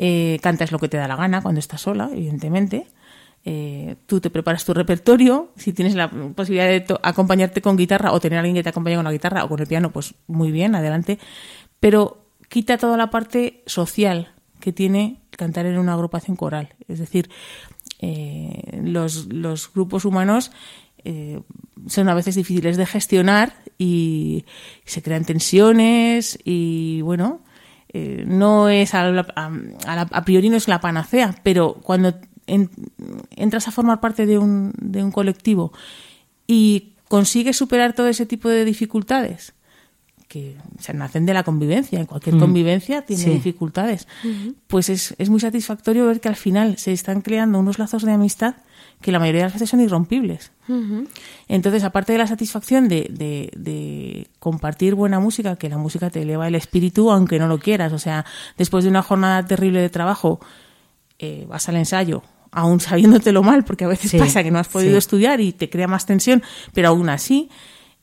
[0.01, 2.87] Eh, cantas lo que te da la gana cuando estás sola, evidentemente.
[3.51, 8.21] Eh, tú te preparas tu repertorio, si tienes la posibilidad de acompañarte con guitarra o
[8.21, 10.51] tener a alguien que te acompañe con la guitarra o con el piano, pues muy
[10.53, 11.19] bien, adelante.
[11.81, 16.75] Pero quita toda la parte social que tiene cantar en una agrupación coral.
[16.89, 17.31] Es decir,
[18.01, 20.53] eh, los, los grupos humanos
[21.05, 21.41] eh,
[21.87, 24.45] son a veces difíciles de gestionar y
[24.85, 27.41] se crean tensiones y bueno,
[27.95, 29.51] eh, no es a, a-
[30.11, 32.15] a priori no es la panacea, pero cuando
[32.49, 32.71] en-
[33.37, 35.73] entras a formar parte de un, de un colectivo
[36.47, 39.55] y consigues superar todo ese tipo de dificultades,
[40.29, 42.41] que se nacen de la convivencia, en cualquier Mm.
[42.41, 43.31] convivencia tiene Sí.
[43.31, 44.07] dificultades,
[44.67, 48.13] pues es, es muy satisfactorio ver que al final se están creando unos lazos de
[48.13, 48.57] amistad
[49.01, 50.51] que la mayoría de las veces son irrompibles.
[51.49, 56.21] Entonces, aparte de la satisfacción de, de- de compartir buena música, que la música te
[56.23, 58.27] eleva el espíritu aunque no lo quieras, o sea,
[58.59, 60.41] después de una jornada terrible de trabajo,
[61.19, 62.23] eh, vas al ensayo,
[62.53, 64.99] aún sabiéndotelo mal, porque a veces Sí, pasa que no has podido sí.
[64.99, 66.43] estudiar y te crea más tensión,
[66.73, 67.49] pero aún así,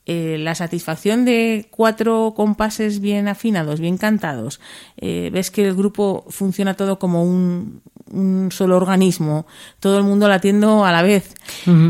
[0.06, 4.60] eh, la satisfacción de cuatro compases bien afinados, bien cantados,
[4.98, 9.46] eh, ves que el grupo funciona todo como un, un solo organismo,
[9.80, 11.34] todo el mundo latiendo a la vez,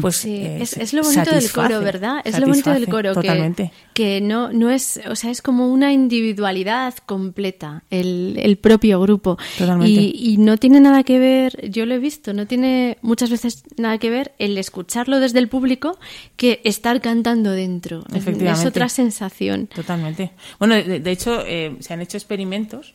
[0.01, 2.21] pues Sí, eh, es, es lo bonito del coro, ¿verdad?
[2.25, 3.73] Es lo bonito del coro que, Totalmente.
[3.93, 9.37] que no, no es, o sea, es como una individualidad completa, el, el propio grupo.
[9.59, 9.91] Totalmente.
[9.93, 13.65] Y, y no tiene nada que ver, yo lo he visto, no tiene muchas veces
[13.77, 15.99] nada que ver el escucharlo desde el público
[16.37, 18.05] que estar cantando dentro.
[18.15, 18.61] Efectivamente.
[18.63, 19.67] Es otra sensación.
[19.67, 20.33] Totalmente.
[20.59, 22.95] Bueno, de, de hecho, eh, se han hecho experimentos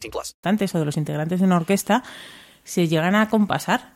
[0.00, 0.74] 18 plus.
[0.74, 2.02] o de los integrantes de una orquesta
[2.64, 3.94] se llegan a compasar.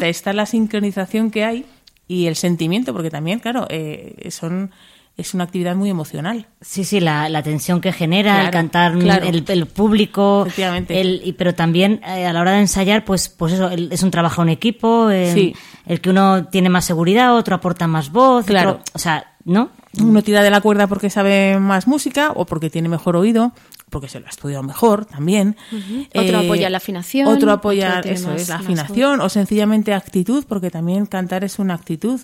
[0.00, 1.66] Está la sincronización que hay
[2.06, 4.70] y el sentimiento, porque también, claro, eh, son
[5.16, 6.46] es una actividad muy emocional.
[6.60, 9.26] Sí, sí, la, la tensión que genera Claro, el cantar claro.
[9.26, 11.00] el, el público, Efectivamente.
[11.00, 14.04] el, y- pero también eh, a la hora de ensayar, pues, pues eso, el- es
[14.04, 15.56] un trabajo en equipo, eh, Sí.
[15.86, 18.70] el que uno tiene más seguridad, otro aporta más voz, Claro.
[18.70, 19.70] otro- o sea, ¿no?
[20.00, 23.50] Uno tira de la cuerda porque sabe más música o porque tiene mejor oído,
[23.90, 25.56] porque se lo ha estudiado mejor también.
[26.14, 30.44] Otro Eh, apoya la afinación, Otro apoya, eso más- es, la afinación o sencillamente actitud,
[30.48, 32.20] porque también cantar es una actitud.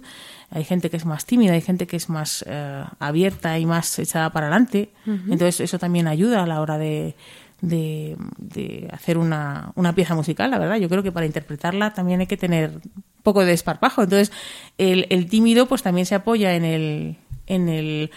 [0.51, 3.99] Hay gente que es más tímida, hay gente que es más eh, abierta y más
[3.99, 4.91] echada para adelante.
[5.07, 7.17] Entonces eso también ayuda a la hora de,
[7.61, 10.77] de, de hacer una, una pieza musical, la verdad.
[10.77, 14.03] Yo creo que para interpretarla también hay que tener un poco de desparpajo.
[14.03, 14.31] Entonces
[14.79, 18.11] el, el tímido pues también se apoya en el, en el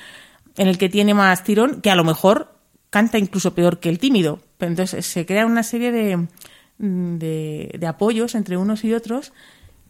[0.57, 2.56] en el que tiene más tirón, que a lo mejor
[2.89, 4.39] canta incluso peor que el tímido.
[4.57, 6.27] Pero entonces se crea una serie de,
[6.79, 9.33] de, de apoyos entre unos y otros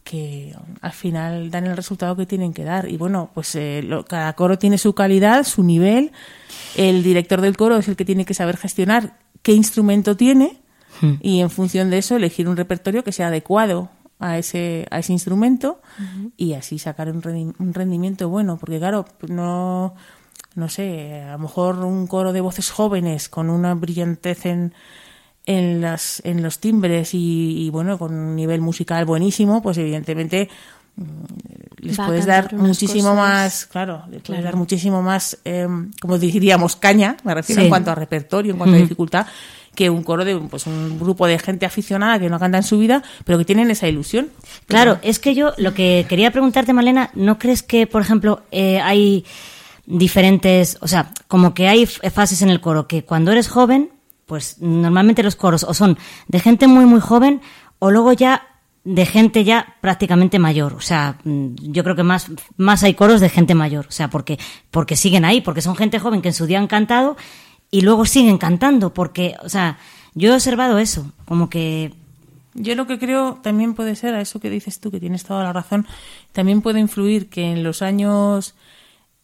[0.04, 2.88] que al final dan el resultado que tienen que dar.
[2.89, 6.12] Y bueno, pues eh, lo- cada coro tiene su calidad, su nivel.
[6.78, 10.62] El director del coro es el que tiene que saber gestionar qué instrumento tiene
[11.22, 15.14] y en función de eso elegir un repertorio que sea adecuado a ese, a ese
[15.14, 15.80] instrumento
[16.38, 18.58] y así sacar un, rendi- un rendimiento bueno.
[18.58, 19.93] Porque claro, no,
[20.58, 24.74] no sé, a lo mejor un coro de voces jóvenes con una brillantez en,
[25.45, 30.49] en, las, en los timbres y, y, bueno, con un nivel musical buenísimo, pues evidentemente
[30.97, 31.03] mm,
[31.78, 35.68] les Va puedes dar muchísimo cosas- más, claro, les puedes dar muchísimo más, eh,
[36.01, 37.66] como diríamos, caña, me refiero Sí.
[37.68, 39.28] en cuanto a repertorio, en cuanto a dificultad,
[39.76, 42.80] que un coro de pues un grupo de gente aficionada que no canta en su
[42.80, 44.30] vida, pero que tienen esa ilusión.
[44.66, 48.80] Claro, es que yo lo que quería preguntarte, Malena, ¿no crees que, por ejemplo, eh,
[48.82, 49.24] hay
[49.88, 53.90] diferentes, o sea, como que hay fases en el coro, que cuando eres joven,
[54.28, 57.42] pues normalmente los coros o son de gente muy, muy joven,
[57.80, 58.44] o luego ya
[58.84, 60.74] de gente ya prácticamente mayor.
[60.74, 63.86] O sea, mm, yo creo que más, más hay coros de gente mayor.
[63.88, 64.40] O sea, porque,
[64.72, 67.18] porque siguen ahí, porque son gente joven que en su día han cantado
[67.70, 68.94] y luego siguen cantando.
[68.94, 69.78] Porque, o sea,
[70.14, 71.94] yo he observado eso, como que
[72.54, 75.44] Yo lo que creo también puede ser, a eso que dices tú, que tienes toda
[75.44, 75.86] la razón,
[76.32, 78.56] también puede influir que en los años,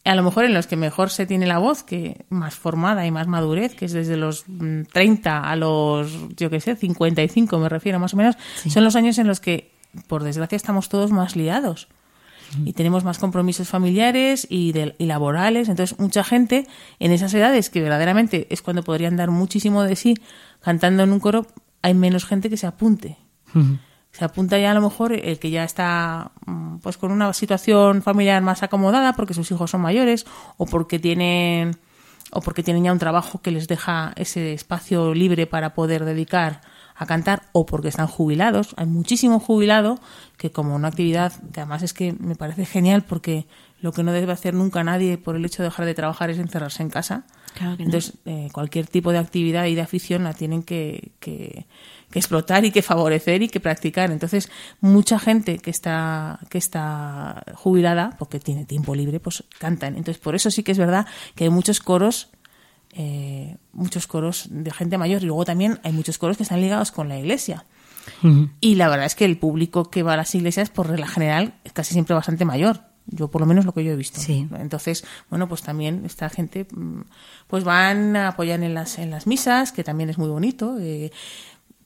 [0.04, 3.10] a lo mejor en los que mejor se tiene la voz, que más formada y
[3.10, 7.68] más madurez, que es desde los mm, 30 a los, yo qué sé, 55 me
[7.68, 8.36] refiero más o menos,
[8.68, 9.72] son los años en los que,
[10.06, 11.88] por desgracia, estamos todos más liados.
[12.64, 15.68] Y tenemos más compromisos familiares y, de- y laborales.
[15.68, 16.68] Entonces, mucha gente
[17.00, 20.14] en esas edades, que verdaderamente es cuando podrían dar muchísimo de sí
[20.60, 21.46] cantando en un coro,
[21.82, 23.16] hay menos gente que se apunte
[24.16, 28.00] se apunta ya a lo mejor el que ya está mm, pues con una situación
[28.02, 30.24] familiar más acomodada porque sus hijos son mayores
[30.56, 31.76] o porque tienen
[32.30, 36.60] o porque tienen ya un trabajo que les deja ese espacio libre para poder dedicar
[36.96, 38.72] a cantar o porque están jubilados.
[38.76, 39.98] Hay muchísimo jubilado
[40.36, 43.46] que como una actividad que además es que me parece genial porque
[43.80, 46.38] lo que no debe hacer nunca nadie por el hecho de dejar de trabajar es
[46.38, 47.24] encerrarse en casa.
[47.54, 47.88] Claro que no.
[47.88, 51.66] Entonces, eh, cualquier tipo de actividad y de afición la tienen que, que-
[52.14, 54.12] que explotar y que favorecer y que practicar.
[54.12, 54.48] Entonces,
[54.80, 59.96] mucha gente que está, que está jubilada, porque tiene tiempo libre, pues cantan.
[59.96, 62.28] Entonces, por eso sí que es verdad que hay muchos coros,
[62.92, 65.24] eh, muchos coros de gente mayor.
[65.24, 67.64] Y luego también hay muchos coros que están ligados con la iglesia.
[68.60, 71.54] Y la verdad es que el público que va a las iglesias, por regla general,
[71.64, 72.82] es casi siempre bastante mayor.
[73.06, 74.20] Yo, por lo menos, lo que yo he visto.
[74.30, 77.00] Entonces, bueno, pues también esta gente, mm,
[77.48, 80.78] pues van a apoyar en las, en las misas, que también es muy bonito.
[80.78, 81.10] eh,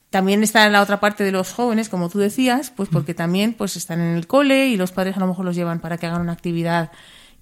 [0.09, 3.53] también está en la otra parte de los jóvenes, como tú decías, pues porque también
[3.53, 6.07] pues están en el cole y los padres a lo mejor los llevan para que
[6.07, 6.91] hagan una actividad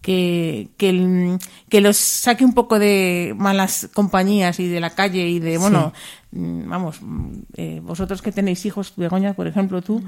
[0.02, 1.38] que, que,
[1.70, 5.94] que los saque un poco de malas compañías y de la calle y de, bueno,
[6.32, 10.04] mm, vamos, mm, eh, vosotros que tenéis hijos, Begoña, por ejemplo, tú,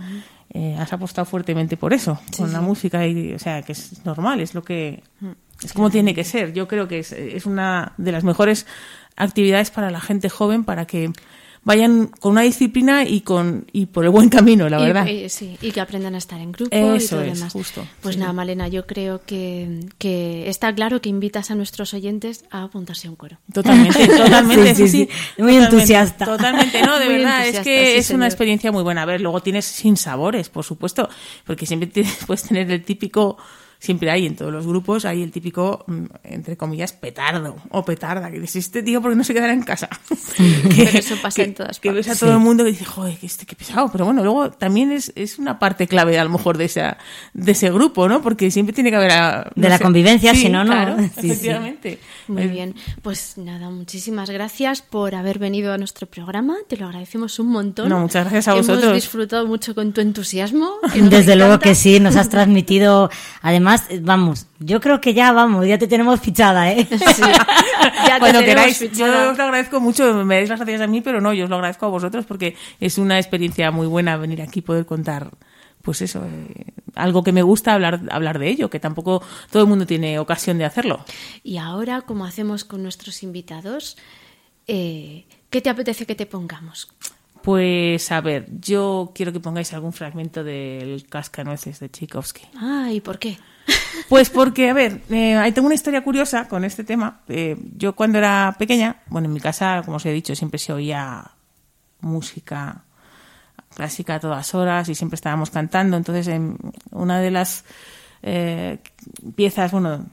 [0.51, 2.65] eh, has apostado fuertemente por eso, Sí, con la sí.
[2.65, 5.03] música, y, o sea, que es normal, es lo que,
[5.63, 6.53] es como tiene que ser.
[6.53, 8.67] Yo creo que es, es una de las mejores
[9.15, 11.11] actividades para la gente joven para que
[11.63, 15.05] vayan con una disciplina y con y por el buen camino, la Y- verdad.
[15.05, 17.53] Y, sí, y que aprendan a estar en grupo y Eso todo lo es, demás.
[17.53, 17.85] justo.
[18.01, 18.33] Pues Sí, nada.
[18.33, 23.11] Malena, yo creo que, que está claro que invitas a nuestros oyentes a apuntarse a
[23.11, 23.37] un coro.
[23.53, 24.97] Totalmente, totalmente, sí, sí.
[25.37, 26.25] Muy Totalmente, entusiasta.
[26.25, 28.17] Totalmente, no, de Muy verdad, es que es señor.
[28.19, 29.03] una experiencia muy buena.
[29.03, 31.09] A ver, luego tienes sin sabores, por supuesto,
[31.45, 33.37] porque siempre tienes, puedes tener el típico,
[33.79, 38.29] siempre hay en todos los grupos, hay el típico, mm, entre comillas, petardo o petarda,
[38.29, 39.87] que dices, este tío, ¿por qué no se quedará en casa?
[40.37, 42.19] Pero eso pasa en todas que ves a partes.
[42.19, 43.89] todo el mundo que dice, joder, que este qué pesado.
[43.91, 46.97] Pero bueno, luego también es, es una parte clave a lo mejor de esa,
[47.33, 48.21] de ese grupo, ¿no?
[48.21, 50.71] Porque siempre tiene que haber a- De la convivencia, Sí, si no, no.
[50.71, 51.27] claro, Sí, sí.
[51.31, 51.99] efectivamente.
[52.27, 56.85] Muy Eh, bien, pues nada, muchísimas gracias por haber venido a nuestro programa, te lo
[56.87, 57.89] agradecemos un montón.
[57.89, 58.93] No, muchas gracias a Hemos vosotros.
[58.93, 60.69] disfrutado mucho con tu entusiasmo.
[61.09, 63.09] Desde luego que sí, nos has transmitido.
[63.41, 66.87] Además, eh, vamos, yo creo que ya vamos, ya te tenemos fichada, ¿eh?
[68.07, 69.25] Ya te Cuando tenemos queráis, fichada.
[69.25, 71.49] yo os lo agradezco mucho, me dais las gracias a mí, pero no, yo os
[71.49, 75.31] lo agradezco a vosotros porque es una experiencia muy buena venir aquí y poder contar,
[75.81, 76.65] pues eso, eh,
[76.95, 80.57] algo que me gusta hablar, hablar de ello, que tampoco todo el mundo tiene ocasión
[80.57, 81.03] de hacerlo.
[81.43, 83.97] Y ahora, como hacemos con nuestros invitados,
[84.67, 86.89] eh, ¿qué te apetece que te pongamos?
[87.41, 92.41] Pues a ver, yo quiero que pongáis algún fragmento del Cascanueces de Tchaikovsky.
[92.57, 93.37] Ah, ¿y por qué?
[94.09, 97.21] Pues porque, a ver, eh, ahí tengo una historia curiosa con este tema.
[97.27, 100.73] Eh, yo cuando era pequeña, bueno, en mi casa, como os he dicho, siempre se
[100.73, 101.31] oía
[102.01, 102.83] música
[103.75, 105.95] clásica a todas horas y siempre estábamos cantando.
[105.95, 106.57] Entonces, en
[106.91, 107.65] una de las
[108.23, 108.79] eh,
[109.35, 110.05] piezas, bueno,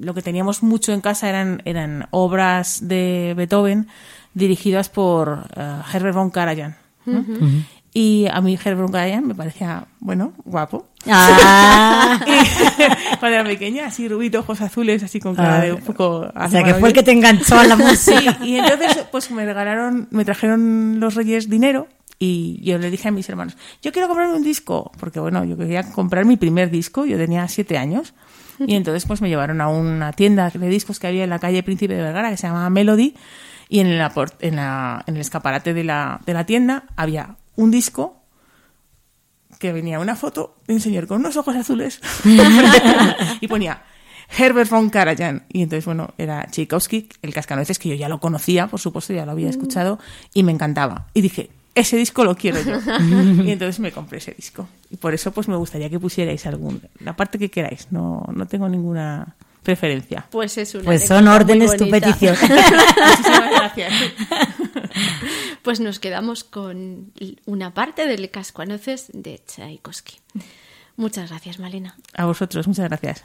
[0.00, 3.88] lo que teníamos mucho en casa eran, eran obras de Beethoven
[4.34, 6.76] dirigidas por eh, Herbert von Karajan.
[7.98, 10.86] Y a mí Herbert Karajan me parecía, bueno, guapo.
[11.08, 12.20] Ah.
[12.26, 15.64] Y cuando era pequeña, así rubito, ojos azules, así con cara Ah.
[15.64, 16.30] de un poco...
[16.34, 18.36] O sea, que fue el que te enganchó a la música.
[18.42, 21.88] Sí, y entonces pues me regalaron, me trajeron los reyes dinero
[22.18, 25.56] y yo le dije a mis hermanos, yo quiero comprarme un disco, porque bueno, yo
[25.56, 28.12] quería comprar mi primer disco, yo tenía siete años.
[28.58, 31.62] Y entonces pues me llevaron a una tienda de discos que había en la calle
[31.62, 33.14] Príncipe de Vergara que se llamaba Melody
[33.70, 37.36] y en, la, por- en, la- en el escaparate de la, de la tienda había
[37.56, 38.22] un disco
[39.58, 42.00] que venía una foto de un señor con unos ojos azules
[43.40, 43.82] y ponía
[44.36, 45.44] Herbert von Karajan.
[45.48, 49.24] Y entonces, bueno, era Tchaikovsky, el cascanueces, que yo ya lo conocía, por supuesto, ya
[49.24, 49.98] lo había escuchado,
[50.34, 51.06] y me encantaba.
[51.14, 52.78] Y dije, ese disco lo quiero yo.
[53.44, 54.68] y entonces me compré ese disco.
[54.90, 57.88] Y por eso, pues me gustaría que pusierais algún, la parte que queráis.
[57.90, 60.26] No, no tengo ninguna preferencia.
[60.30, 62.36] Pues es una Pues son órdenes tu petición.
[62.40, 63.92] Muchísimas gracias.
[65.66, 67.12] Pues nos quedamos con
[67.44, 70.14] una parte del cascuanoces de Tchaikovsky.
[70.94, 71.96] Muchas gracias, Malena.
[72.14, 73.24] A vosotros, muchas gracias.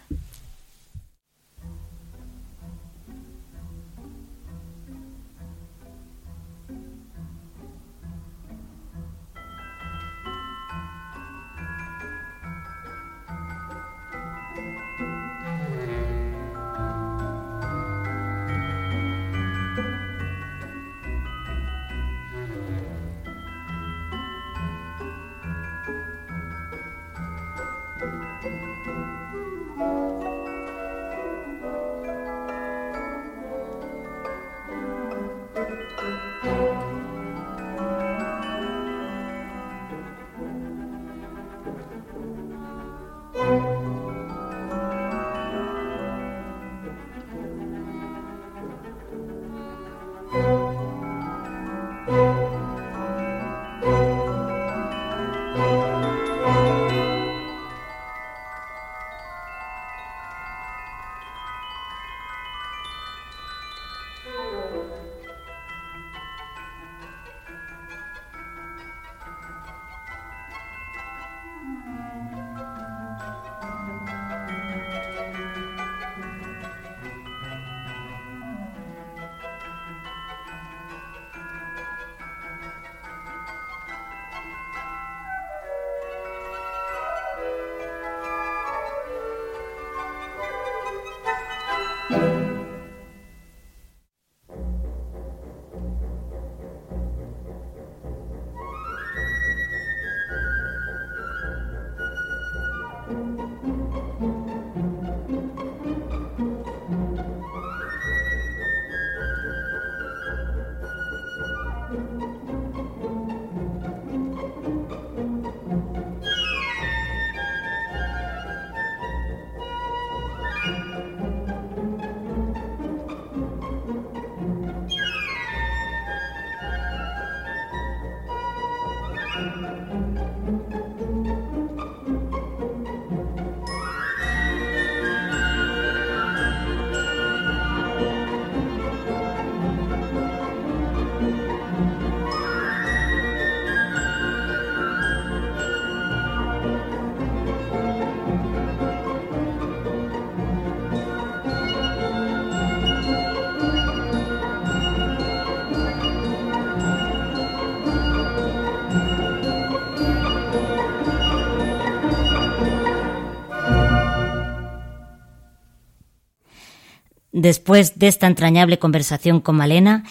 [167.42, 170.04] Después de esta entrañable conversación con Malena,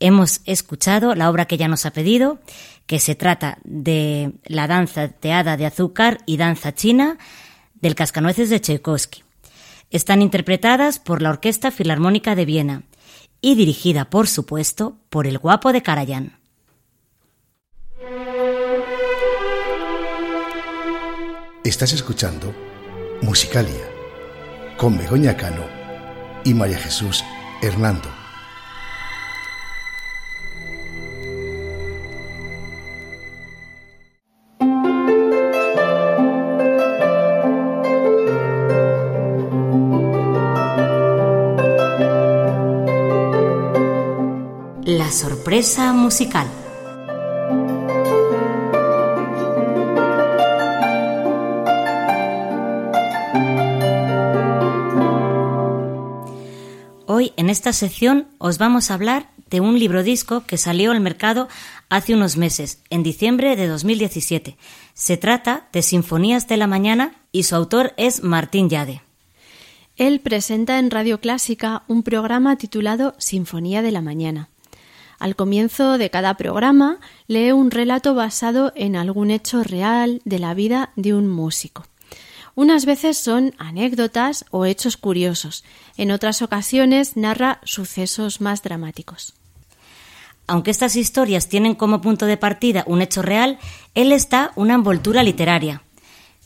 [0.00, 2.40] hemos escuchado la obra que ella nos ha pedido,
[2.86, 7.16] que se trata de la danza teada de azúcar y danza china
[7.74, 9.22] del Cascanueces de Tchaikovsky.
[9.90, 12.82] Están interpretadas por la Orquesta Filarmónica de Viena
[13.40, 16.40] y dirigida, por supuesto, por el guapo de Karajan.
[21.62, 22.52] Estás escuchando
[23.22, 23.88] Musicalia
[24.76, 25.83] con Begoña Cano
[26.44, 27.24] y María Jesús
[27.62, 28.08] Hernando.
[44.84, 46.46] La sorpresa musical.
[57.54, 61.48] Esta sección os vamos a hablar de un libro disco que salió al mercado
[61.88, 64.56] hace unos meses, en diciembre de 2017.
[64.92, 69.02] Se trata de Sinfonías de la Mañana y su autor es Martín Yade.
[69.94, 74.48] Él presenta en Radio Clásica un programa titulado Sinfonía de la Mañana.
[75.20, 76.98] Al comienzo de cada programa
[77.28, 81.84] lee un relato basado en algún hecho real de la vida de un músico.
[82.54, 85.64] Unas veces son anécdotas o hechos curiosos,
[85.96, 89.34] en otras ocasiones narra sucesos más dramáticos.
[90.46, 93.58] Aunque estas historias tienen como punto de partida un hecho real,
[93.94, 95.82] él está una envoltura literaria.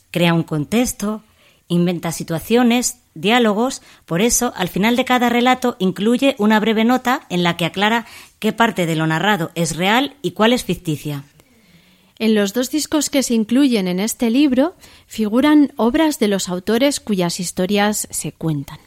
[0.09, 1.21] Crea un contexto,
[1.67, 7.43] inventa situaciones, diálogos, por eso, al final de cada relato incluye una breve nota en
[7.43, 8.05] la que aclara
[8.39, 11.23] qué parte de lo narrado es real y cuál es ficticia.
[12.19, 14.75] En los dos discos que se incluyen en este libro
[15.07, 18.77] figuran obras de los autores cuyas historias se cuentan.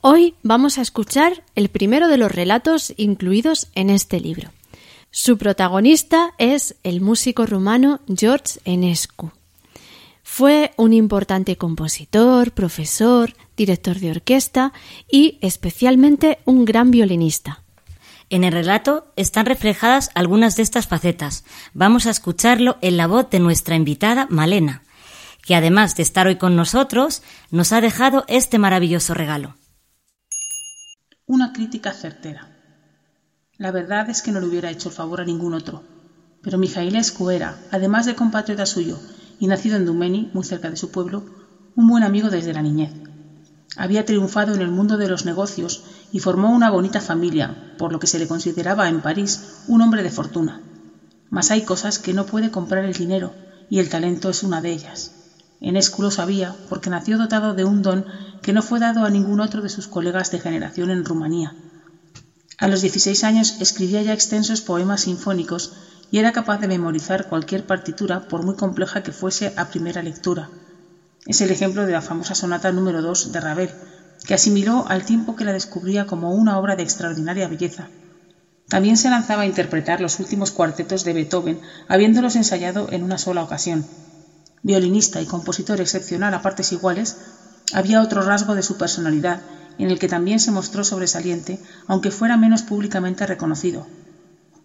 [0.00, 4.50] Hoy vamos a escuchar el primero de los relatos incluidos en este libro.
[5.12, 9.30] Su protagonista es el músico rumano George Enescu.
[10.24, 14.72] Fue un importante compositor, profesor, director de orquesta
[15.08, 17.61] y especialmente un gran violinista.
[18.32, 21.44] En el relato están reflejadas algunas de estas facetas.
[21.74, 24.84] Vamos a escucharlo en la voz de nuestra invitada Malena,
[25.42, 29.54] que además de estar hoy con nosotros, nos ha dejado este maravilloso regalo.
[31.26, 32.56] Una crítica certera.
[33.58, 35.82] La verdad es que no le hubiera hecho el favor a ningún otro,
[36.40, 38.98] pero Mijailescu era, además de compatriota suyo
[39.40, 41.22] y nacido en Dumeni, muy cerca de su pueblo,
[41.76, 42.94] un buen amigo desde la niñez.
[43.76, 47.98] Había triunfado en el mundo de los negocios y formó una bonita familia, por lo
[47.98, 50.62] que se le consideraba en París un hombre de fortuna.
[51.30, 53.34] Mas hay cosas que no puede comprar el dinero,
[53.68, 55.14] y el talento es una de ellas.
[55.58, 58.04] Enescu lo sabía porque nació dotado de un don
[58.42, 61.56] que no fue dado a ningún otro de sus colegas de generación en Rumanía.
[62.58, 65.72] A los 16 años escribía ya extensos poemas sinfónicos
[66.10, 70.50] y era capaz de memorizar cualquier partitura por muy compleja que fuese a primera lectura.
[71.24, 73.74] Es el ejemplo de la famosa sonata número 2 de Ravel,
[74.24, 77.90] que asimiló al tiempo que la descubría como una obra de extraordinaria belleza.
[78.68, 83.42] También se lanzaba a interpretar los últimos cuartetos de Beethoven, habiéndolos ensayado en una sola
[83.42, 83.86] ocasión.
[84.62, 87.16] Violinista y compositor excepcional a partes iguales,
[87.72, 89.42] había otro rasgo de su personalidad,
[89.78, 93.88] en el que también se mostró sobresaliente, aunque fuera menos públicamente reconocido.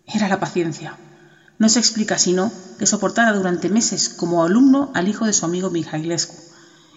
[0.06, 1.00] Era la paciencia.
[1.58, 5.70] No se explica sino que soportara durante meses como alumno al hijo de su amigo
[5.70, 6.38] Mijailescu.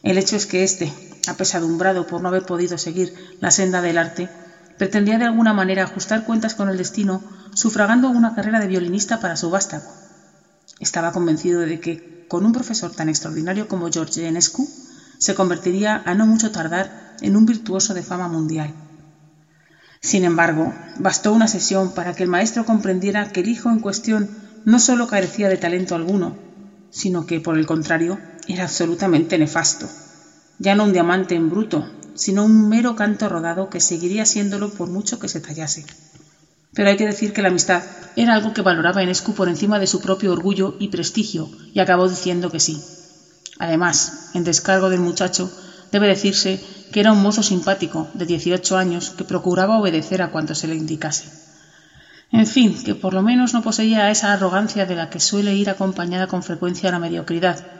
[0.02, 0.92] El hecho es que éste,
[1.30, 4.30] apesadumbrado por no haber podido seguir la senda del arte,
[4.76, 7.22] pretendía de alguna manera ajustar cuentas con el destino,
[7.54, 9.94] sufragando una carrera de violinista para su vástago.
[10.80, 14.70] Estaba convencido de que, con un profesor tan extraordinario como George Enescu,
[15.18, 18.74] se convertiría a no mucho tardar en un virtuoso de fama mundial.
[20.00, 24.30] Sin embargo, bastó una sesión para que el maestro comprendiera que el hijo en cuestión
[24.64, 26.38] no sólo carecía de talento alguno,
[26.90, 29.90] sino que, por el contrario, era absolutamente nefasto.
[30.62, 34.90] Ya no un diamante en bruto, sino un mero canto rodado que seguiría siéndolo por
[34.90, 35.86] mucho que se tallase.
[36.74, 37.82] Pero hay que decir que la amistad
[38.14, 42.06] era algo que valoraba Enescu por encima de su propio orgullo y prestigio, y acabó
[42.08, 42.78] diciendo que sí.
[43.58, 45.50] Además, en descargo del muchacho,
[45.90, 46.60] debe decirse
[46.92, 50.76] que era un mozo simpático de 18 años que procuraba obedecer a cuanto se le
[50.76, 51.32] indicase.
[52.32, 55.70] En fin, que por lo menos no poseía esa arrogancia de la que suele ir
[55.70, 57.79] acompañada con frecuencia la mediocridad.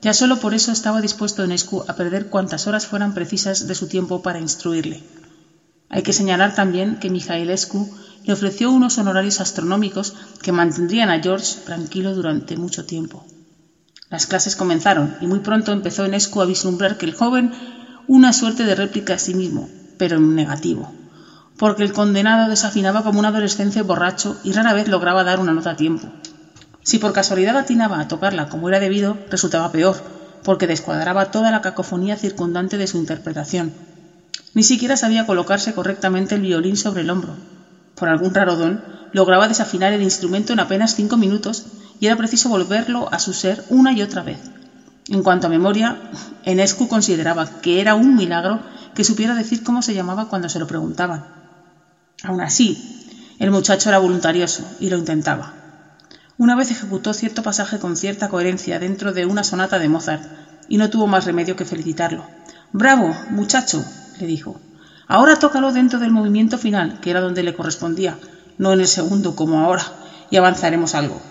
[0.00, 3.88] Ya solo por eso estaba dispuesto Enescu a perder cuantas horas fueran precisas de su
[3.88, 5.02] tiempo para instruirle.
[5.88, 7.90] Hay que señalar también que Mijailescu
[8.24, 13.26] le ofreció unos honorarios astronómicos que mantendrían a George tranquilo durante mucho tiempo.
[14.10, 17.52] Las clases comenzaron y muy pronto empezó Enescu a vislumbrar que el joven
[18.06, 20.96] una suerte de réplica a sí mismo, pero en negativo
[21.56, 25.70] porque el condenado desafinaba como un adolescente borracho y rara vez lograba dar una nota
[25.70, 26.12] a tiempo.
[26.86, 30.04] Si por casualidad atinaba a tocarla como era debido, resultaba peor,
[30.44, 33.74] porque descuadraba toda la cacofonía circundante de su interpretación.
[34.54, 37.40] Ni siquiera sabía colocarse correctamente el violín sobre el hombro.
[37.96, 41.64] Por algún raro don, lograba desafinar el instrumento en apenas cinco minutos
[41.98, 44.52] y era preciso volverlo a su ser una y otra vez.
[45.08, 45.98] En cuanto a memoria,
[46.44, 48.62] Enescu consideraba que era un milagro
[48.94, 51.24] que supiera decir cómo se llamaba cuando se lo preguntaban.
[52.22, 52.78] Aún así,
[53.40, 55.55] el muchacho era voluntarioso y lo intentaba.
[56.38, 60.22] Una vez ejecutó cierto pasaje con cierta coherencia dentro de una sonata de Mozart
[60.68, 62.26] y no tuvo más remedio que felicitarlo.
[62.72, 63.82] Bravo, muchacho,
[64.18, 64.60] le dijo.
[65.08, 68.18] Ahora tócalo dentro del movimiento final, que era donde le correspondía,
[68.58, 69.94] no en el segundo como ahora,
[70.30, 71.22] y avanzaremos algo.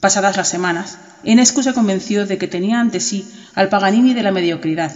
[0.00, 4.30] Pasadas las semanas, Enescu se convenció de que tenía ante sí al Paganini de la
[4.30, 4.92] mediocridad.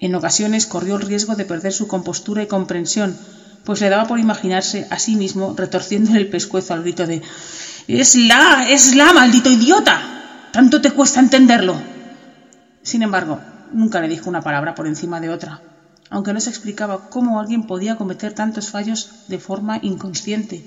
[0.00, 3.16] En ocasiones corrió el riesgo de perder su compostura y comprensión
[3.64, 7.20] pues le daba por imaginarse a sí mismo retorciéndole el pescuezo al grito de
[7.88, 9.98] Es la, es la, maldito idiota.
[10.52, 11.80] Tanto te cuesta entenderlo.
[12.82, 13.40] Sin embargo,
[13.72, 15.62] nunca le dijo una palabra por encima de otra,
[16.10, 20.66] aunque no se explicaba cómo alguien podía cometer tantos fallos de forma inconsciente.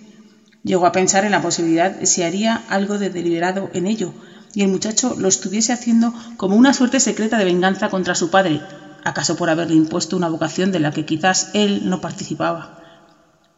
[0.64, 4.16] Llegó a pensar en la posibilidad de si haría algo de deliberado en ello,
[4.56, 8.62] y el muchacho lo estuviese haciendo como una suerte secreta de venganza contra su padre,
[9.04, 12.81] acaso por haberle impuesto una vocación de la que quizás él no participaba.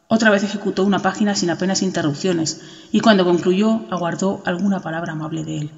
[0.08, 2.60] Otra vez ejecutó una página sin apenas interrupciones,
[2.92, 5.72] y cuando concluyó aguardó alguna palabra amable de él.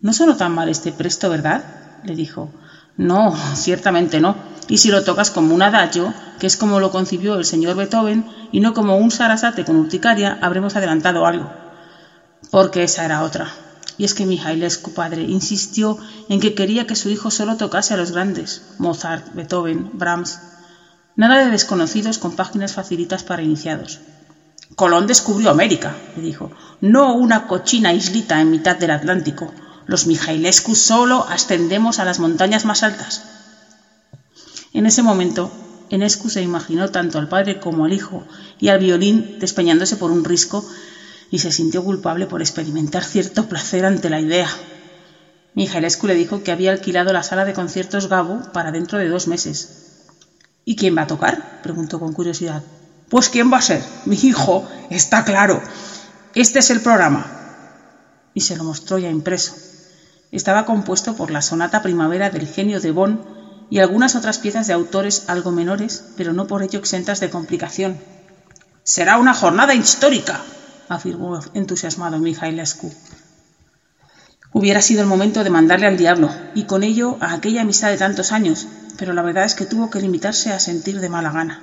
[0.00, 1.64] No sonó tan mal este presto, ¿verdad?
[2.02, 2.48] le dijo.
[2.96, 4.36] No, ciertamente no.
[4.68, 8.24] Y si lo tocas como un adagio, que es como lo concibió el señor Beethoven,
[8.52, 11.50] y no como un sarasate con urticaria, habremos adelantado algo.
[12.50, 13.50] Porque esa era otra.
[13.98, 17.96] Y es que Mijailescu padre insistió en que quería que su hijo solo tocase a
[17.96, 20.49] los grandes, Mozart, Beethoven, Brahms.
[21.20, 24.00] Nada de desconocidos con páginas facilitas para iniciados.
[24.74, 26.50] Colón descubrió América, le dijo,
[26.80, 29.52] no una cochina islita en mitad del Atlántico.
[29.84, 33.20] Los Mijailescu solo ascendemos a las montañas más altas.
[34.72, 35.52] En ese momento,
[35.90, 38.24] Enescu se imaginó tanto al padre como al hijo
[38.58, 40.64] y al violín despeñándose por un risco
[41.30, 44.48] y se sintió culpable por experimentar cierto placer ante la idea.
[45.52, 49.26] Mijailescu le dijo que había alquilado la sala de conciertos Gabo para dentro de dos
[49.26, 49.89] meses.
[50.64, 51.60] ¿Y quién va a tocar?
[51.62, 52.62] preguntó con curiosidad.
[53.08, 53.82] Pues quién va a ser.
[54.04, 55.62] Mi hijo, está claro.
[56.34, 57.26] Este es el programa.
[58.34, 59.54] Y se lo mostró ya impreso.
[60.30, 63.20] Estaba compuesto por la sonata primavera del genio de Bonn
[63.68, 67.98] y algunas otras piezas de autores algo menores, pero no por ello exentas de complicación.
[68.84, 70.40] Será una jornada histórica,
[70.88, 72.92] afirmó entusiasmado Mijailescu.
[74.52, 77.98] Hubiera sido el momento de mandarle al diablo, y con ello a aquella amistad de
[77.98, 78.66] tantos años,
[78.96, 81.62] pero la verdad es que tuvo que limitarse a sentir de mala gana.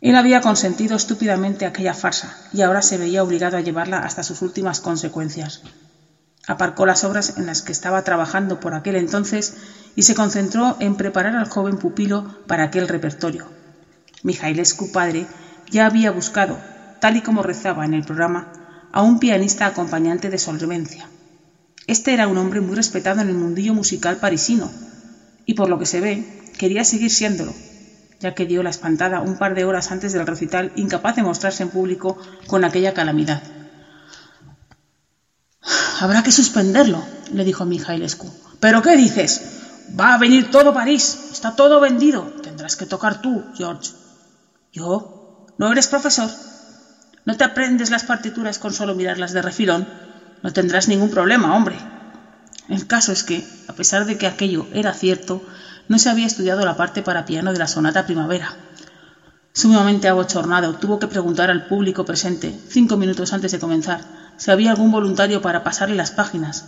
[0.00, 4.42] Él había consentido estúpidamente aquella farsa, y ahora se veía obligado a llevarla hasta sus
[4.42, 5.62] últimas consecuencias.
[6.48, 9.54] Aparcó las obras en las que estaba trabajando por aquel entonces
[9.94, 13.52] y se concentró en preparar al joven pupilo para aquel repertorio.
[14.24, 15.28] Mijailescu padre
[15.70, 16.58] ya había buscado,
[16.98, 18.48] tal y como rezaba en el programa,
[18.90, 21.08] a un pianista acompañante de solvencia.
[21.86, 24.70] Este era un hombre muy respetado en el mundillo musical parisino,
[25.46, 26.24] y por lo que se ve,
[26.58, 27.54] quería seguir siéndolo,
[28.20, 31.62] ya que dio la espantada un par de horas antes del recital, incapaz de mostrarse
[31.62, 32.16] en público
[32.46, 33.42] con aquella calamidad.
[36.00, 38.32] Habrá que suspenderlo, le dijo Mijailescu.
[38.60, 39.40] ¿Pero qué dices?
[39.98, 41.28] Va a venir todo París.
[41.30, 42.32] Está todo vendido.
[42.42, 43.92] Tendrás que tocar tú, George.
[44.72, 45.46] ¿Yo?
[45.58, 46.30] ¿No eres profesor?
[47.24, 49.86] ¿No te aprendes las partituras con solo mirarlas de refilón?
[50.42, 51.78] No tendrás ningún problema, hombre.
[52.72, 55.42] El caso es que, a pesar de que aquello era cierto,
[55.88, 58.56] no se había estudiado la parte para piano de la sonata primavera.
[59.52, 64.00] Sumamente abochornado, tuvo que preguntar al público presente, cinco minutos antes de comenzar,
[64.38, 66.64] si había algún voluntario para pasarle las páginas.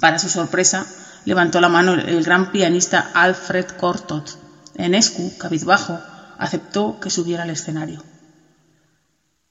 [0.00, 0.86] Para su sorpresa,
[1.26, 4.38] levantó la mano el gran pianista Alfred Cortot.
[4.74, 6.00] Enescu, cabizbajo,
[6.38, 8.02] aceptó que subiera al escenario.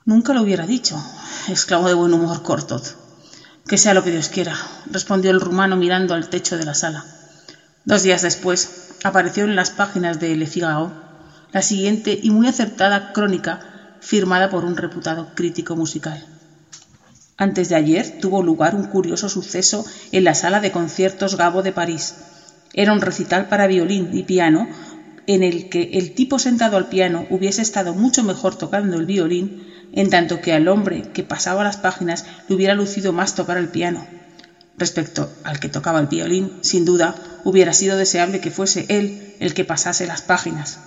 [0.03, 0.99] Nunca lo hubiera dicho,
[1.47, 3.02] exclamó de buen humor Cortot.
[3.67, 7.07] Que sea lo que Dios quiera, respondió el rumano mirando al techo de la sala.
[7.85, 8.69] Dos días después,
[9.03, 10.93] apareció en las páginas de Le Figaro
[11.53, 13.59] la siguiente y muy acertada crónica
[13.99, 16.27] firmada por un reputado crítico musical.
[17.37, 21.71] Antes de ayer tuvo lugar un curioso suceso en la sala de conciertos Gabo de
[21.71, 22.15] París.
[22.73, 24.69] Era un recital para violín y piano
[25.25, 29.55] en el que el tipo sentado al piano hubiese estado mucho mejor tocando el violín,
[29.93, 33.69] en tanto que al hombre que pasaba las páginas le hubiera lucido más tocar el
[33.69, 34.05] piano.
[34.77, 39.53] Respecto al que tocaba el violín, sin duda, hubiera sido deseable que fuese él el
[39.53, 40.79] que pasase las páginas.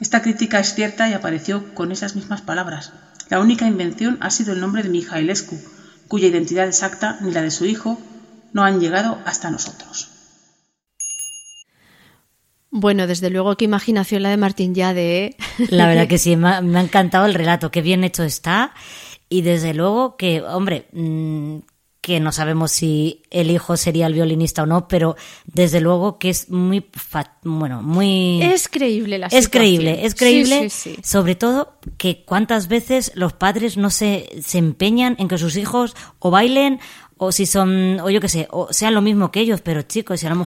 [0.00, 2.92] Esta crítica es cierta y apareció con esas mismas palabras.
[3.28, 5.60] La única invención ha sido el nombre de Mijailescu,
[6.08, 7.98] cuya identidad exacta ni la de su hijo
[8.52, 10.17] no han llegado hasta nosotros.
[12.70, 15.24] Bueno, desde luego qué imaginación la de Martín Yade.
[15.24, 15.36] ¿eh?
[15.70, 18.74] La verdad que sí, me ha, me ha encantado el relato, qué bien hecho está.
[19.30, 21.58] Y desde luego que, hombre, mmm,
[22.00, 26.30] que no sabemos si el hijo sería el violinista o no, pero desde luego que
[26.30, 26.86] es muy,
[27.42, 28.40] bueno, muy...
[28.42, 29.50] Es creíble la Es situación.
[29.62, 31.00] creíble, es creíble, Sí, sí, sí.
[31.02, 35.94] sobre todo que cuántas veces los padres no se, se empeñan en que sus hijos
[36.18, 36.80] o bailen
[37.18, 40.20] o si son, o yo qué sé, o sean lo mismo que ellos, pero chicos,
[40.20, 40.47] si a lo mejor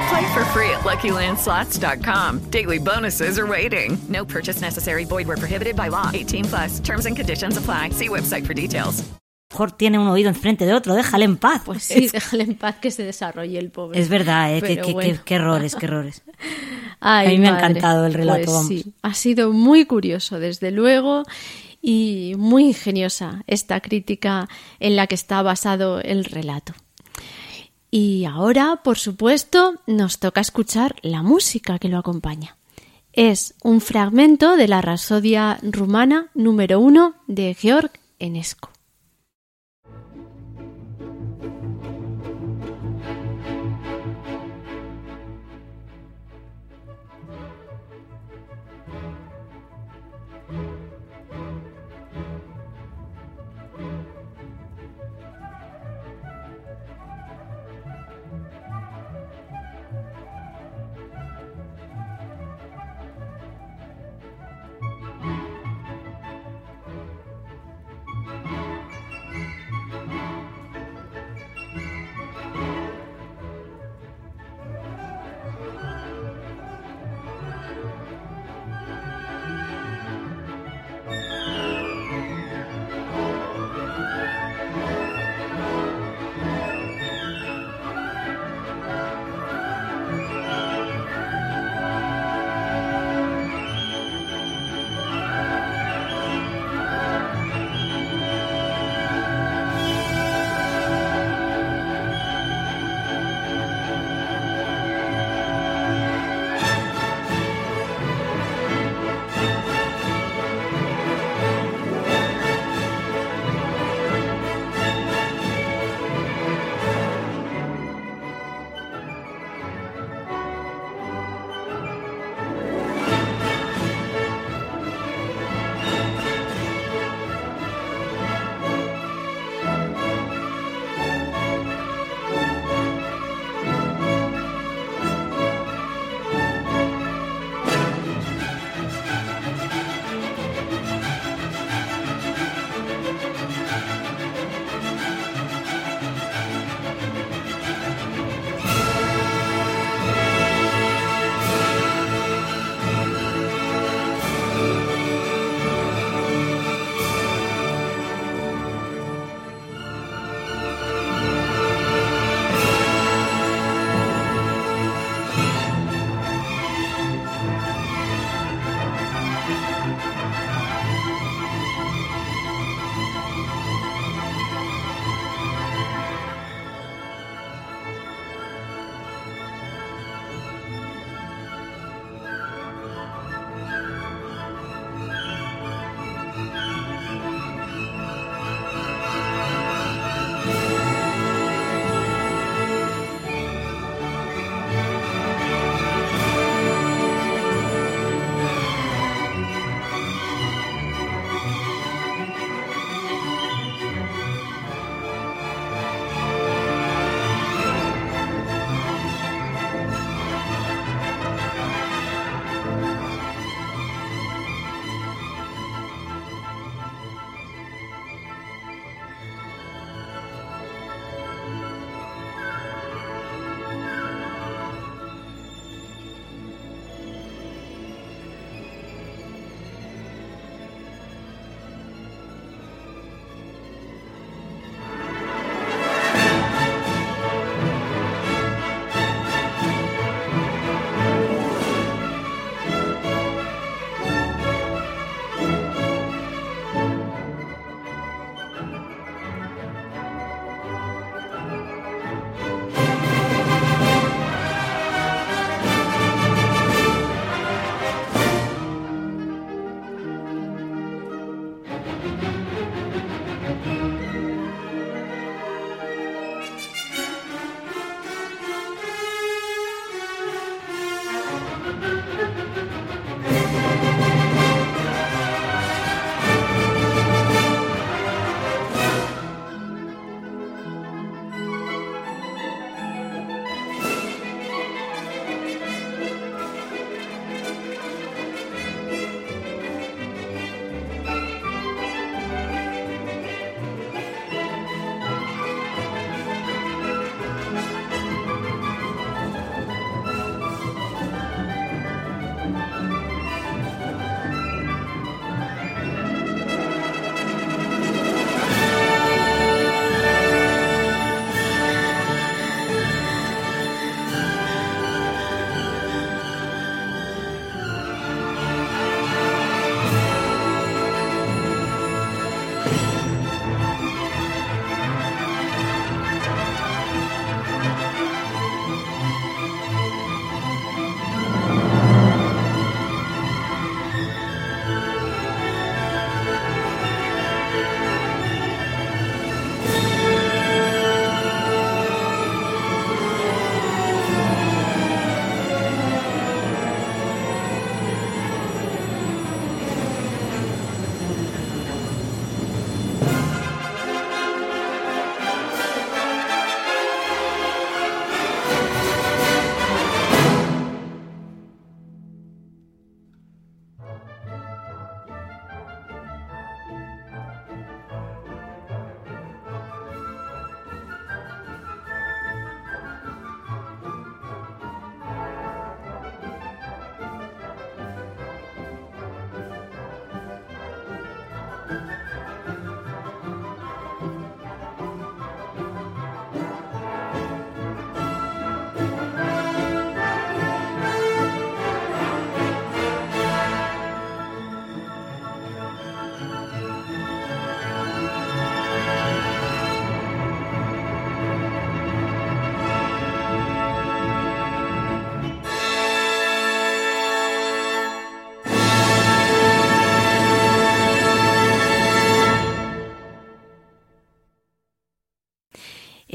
[0.11, 2.39] Play for free at LuckyLandSlots.com.
[2.51, 3.97] Daily bonuses are waiting.
[4.09, 5.05] No purchase necessary.
[5.05, 6.09] Void were prohibited by law.
[6.13, 6.79] 18 plus.
[6.81, 7.91] Terms and conditions apply.
[7.91, 9.03] See website for details.
[9.77, 11.61] tiene un oído enfrente de otro, déjale en paz.
[11.65, 13.99] Pues sí, déjale en paz que se desarrolle el pobre.
[13.99, 14.61] Es verdad, ¿eh?
[14.61, 15.19] que- bueno.
[15.23, 16.23] qué errores, qué errores.
[16.99, 17.67] Ay, A mí me ha madre.
[17.67, 18.67] encantado el relato, Pues vamos.
[18.67, 21.23] sí, ha sido muy curioso, desde luego,
[21.81, 24.47] y muy ingeniosa esta crítica
[24.79, 26.73] en la que está basado el relato.
[27.91, 32.55] Y ahora, por supuesto, nos toca escuchar la música que lo acompaña.
[33.11, 38.70] Es un fragmento de la Rapsodia rumana número uno de Georg Enescu.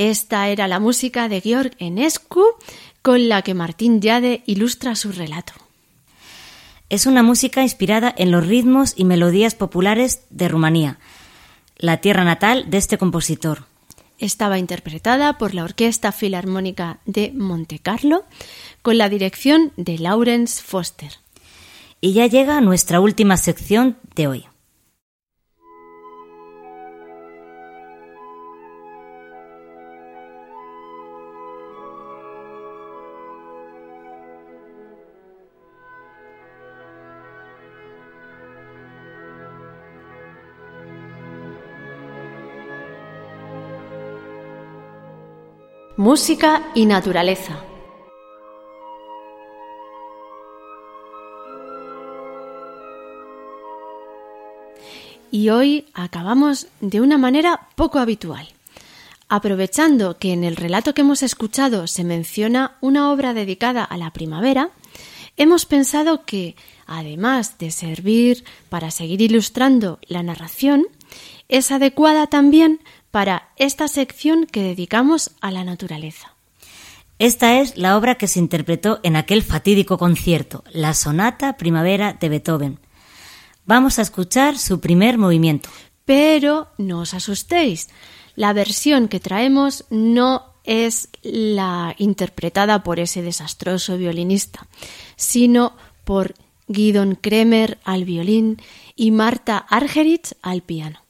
[0.06, 2.44] Esta era la música de Georg Enescu
[3.02, 5.52] con la que Martín Yade ilustra su relato.
[6.88, 11.00] Es una música inspirada en los ritmos y melodías populares de Rumanía,
[11.76, 13.64] la tierra natal de este compositor.
[14.20, 18.24] Estaba interpretada por la Orquesta Filarmónica de Montecarlo
[18.82, 21.14] con la dirección de Lawrence Foster.
[22.00, 24.46] Y ya llega nuestra última sección de hoy.
[46.06, 47.64] Música y naturaleza.
[55.32, 58.46] Y hoy acabamos de una manera poco habitual.
[59.28, 64.12] Aprovechando que en el relato que hemos escuchado se menciona una obra dedicada a la
[64.12, 64.70] primavera,
[65.36, 66.54] hemos pensado que,
[66.86, 70.86] además de servir para seguir ilustrando la narración,
[71.48, 72.80] es adecuada también
[73.16, 76.34] para esta sección que dedicamos a la naturaleza.
[77.18, 82.28] Esta es la obra que se interpretó en aquel fatídico concierto, la Sonata Primavera de
[82.28, 82.78] Beethoven.
[83.64, 85.70] Vamos a escuchar su primer movimiento.
[86.04, 87.88] Pero no os asustéis,
[88.34, 94.66] la versión que traemos no es la interpretada por ese desastroso violinista,
[95.16, 95.74] sino
[96.04, 96.34] por
[96.68, 98.60] Guidon Kremer al violín
[98.94, 101.05] y Marta Argerich al piano.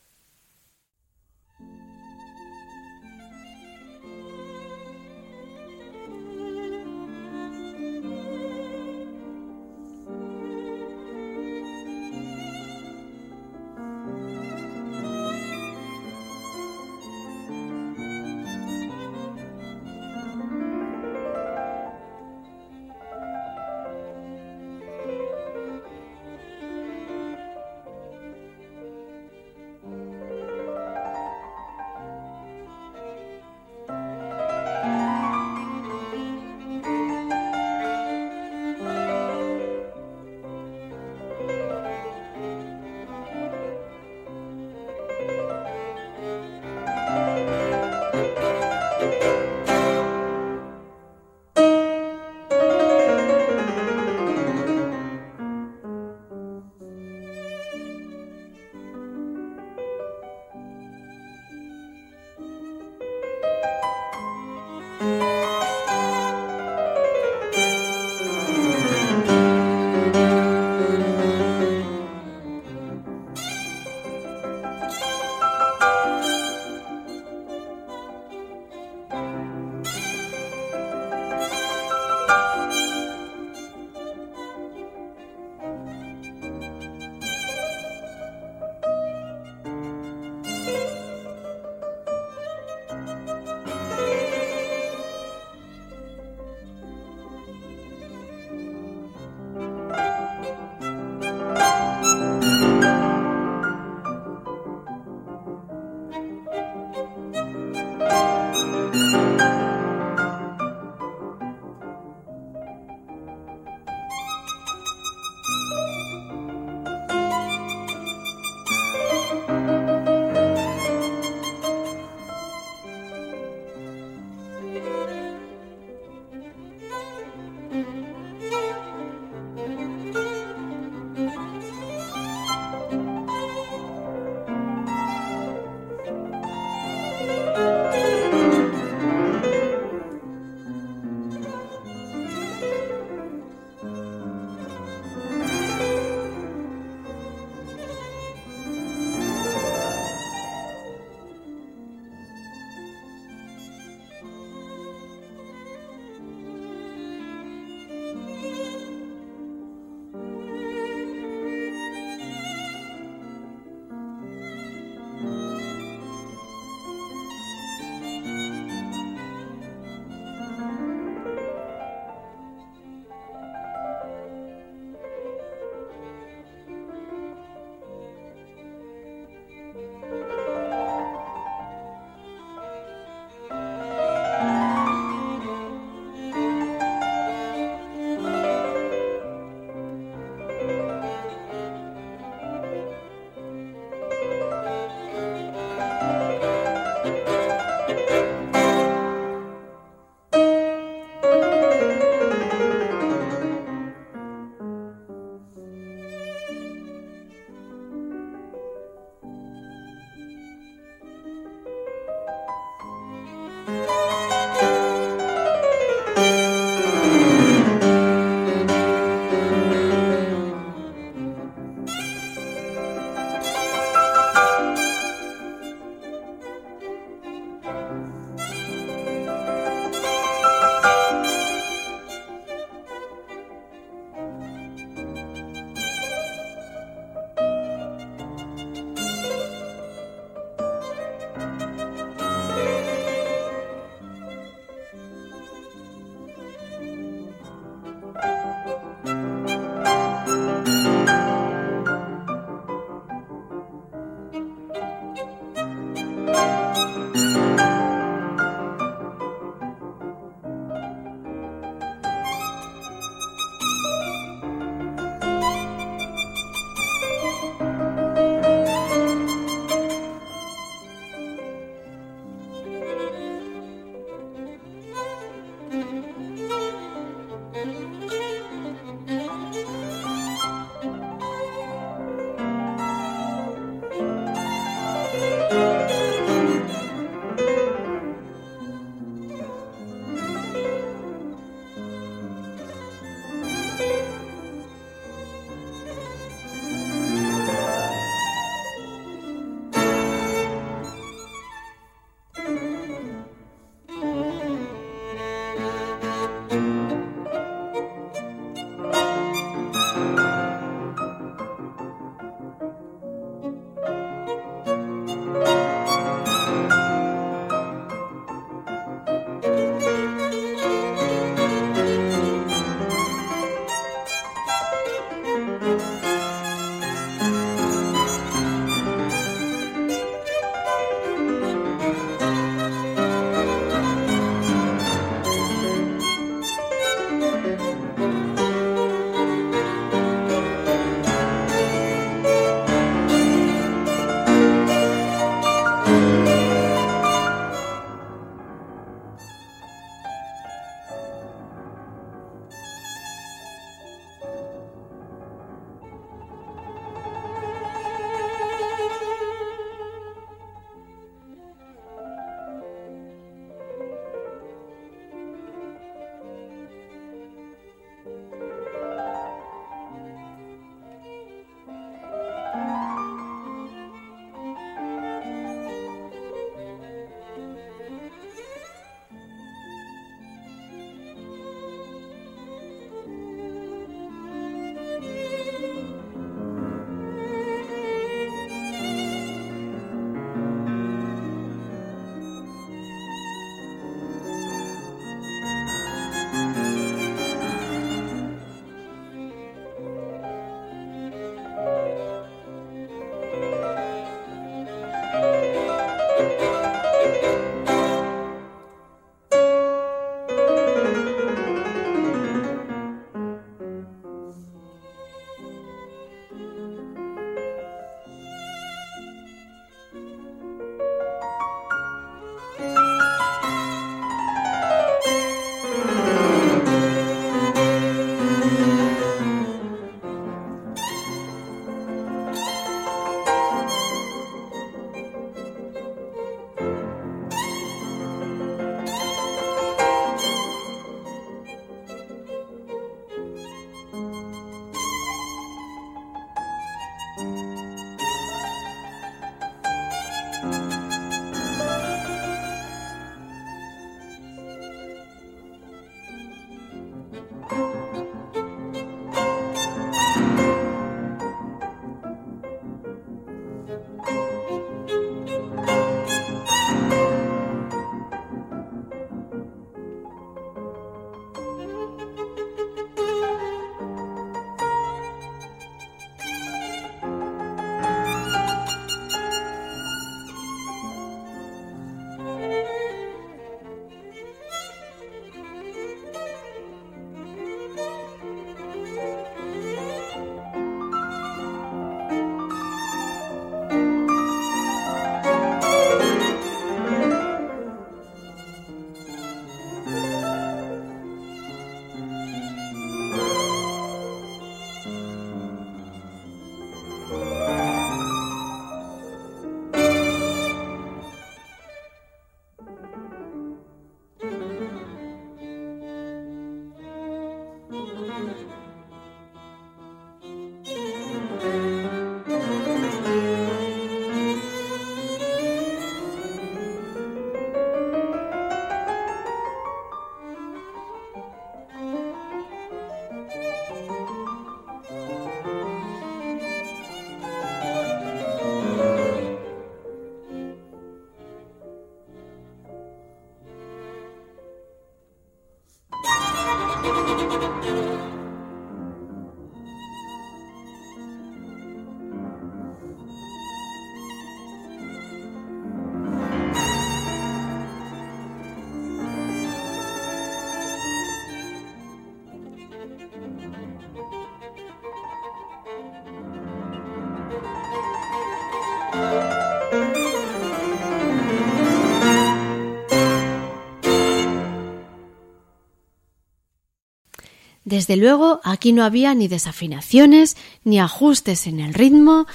[577.67, 582.27] Desde luego, aquí no había ni desafinaciones, ni ajustes en el ritmo,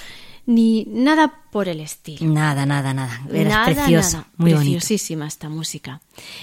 [0.46, 2.26] ni nada por el estilo.
[2.26, 3.22] Nada, nada, nada.
[3.32, 4.28] Era nada.
[4.36, 4.72] muy bonito.
[4.72, 6.02] Preciosísima esta música.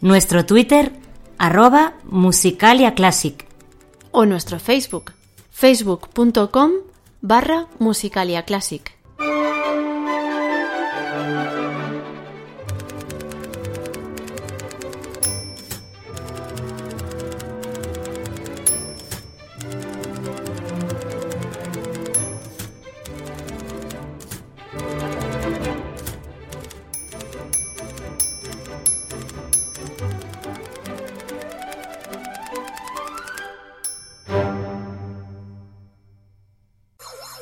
[0.00, 0.92] Nuestro Twitter,
[1.38, 3.46] arroba musicaliaclassic.
[4.12, 5.12] o nuestro Facebook
[5.50, 6.72] facebook.com
[7.20, 8.99] barra musicaliaclassic.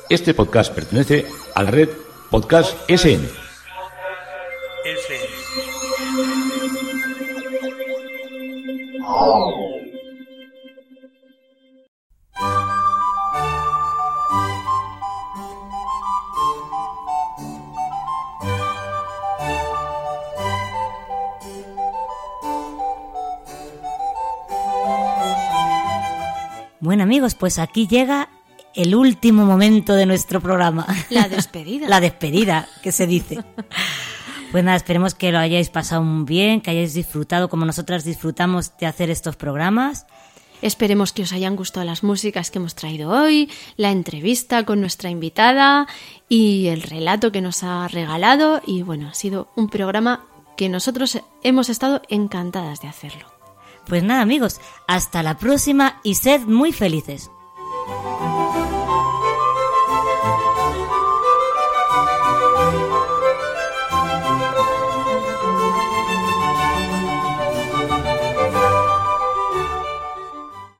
[0.09, 1.89] Este podcast pertenece a la red
[2.31, 3.29] Podcast SN.
[26.79, 28.29] Bueno amigos, pues aquí llega
[28.75, 30.85] el último momento de nuestro programa.
[31.09, 31.87] La despedida.
[31.89, 33.43] La despedida, que se dice.
[34.51, 38.75] Pues nada, esperemos que lo hayáis pasado muy bien, que hayáis disfrutado como nosotras disfrutamos
[38.77, 40.07] de hacer estos programas.
[40.61, 45.09] Esperemos que os hayan gustado las músicas que hemos traído hoy, la entrevista con nuestra
[45.09, 45.87] invitada
[46.27, 48.61] y el relato que nos ha regalado.
[48.65, 50.25] Y bueno, ha sido un programa
[50.57, 53.27] que nosotros hemos estado encantadas de hacerlo.
[53.87, 57.31] Pues nada amigos, hasta la próxima y sed muy felices.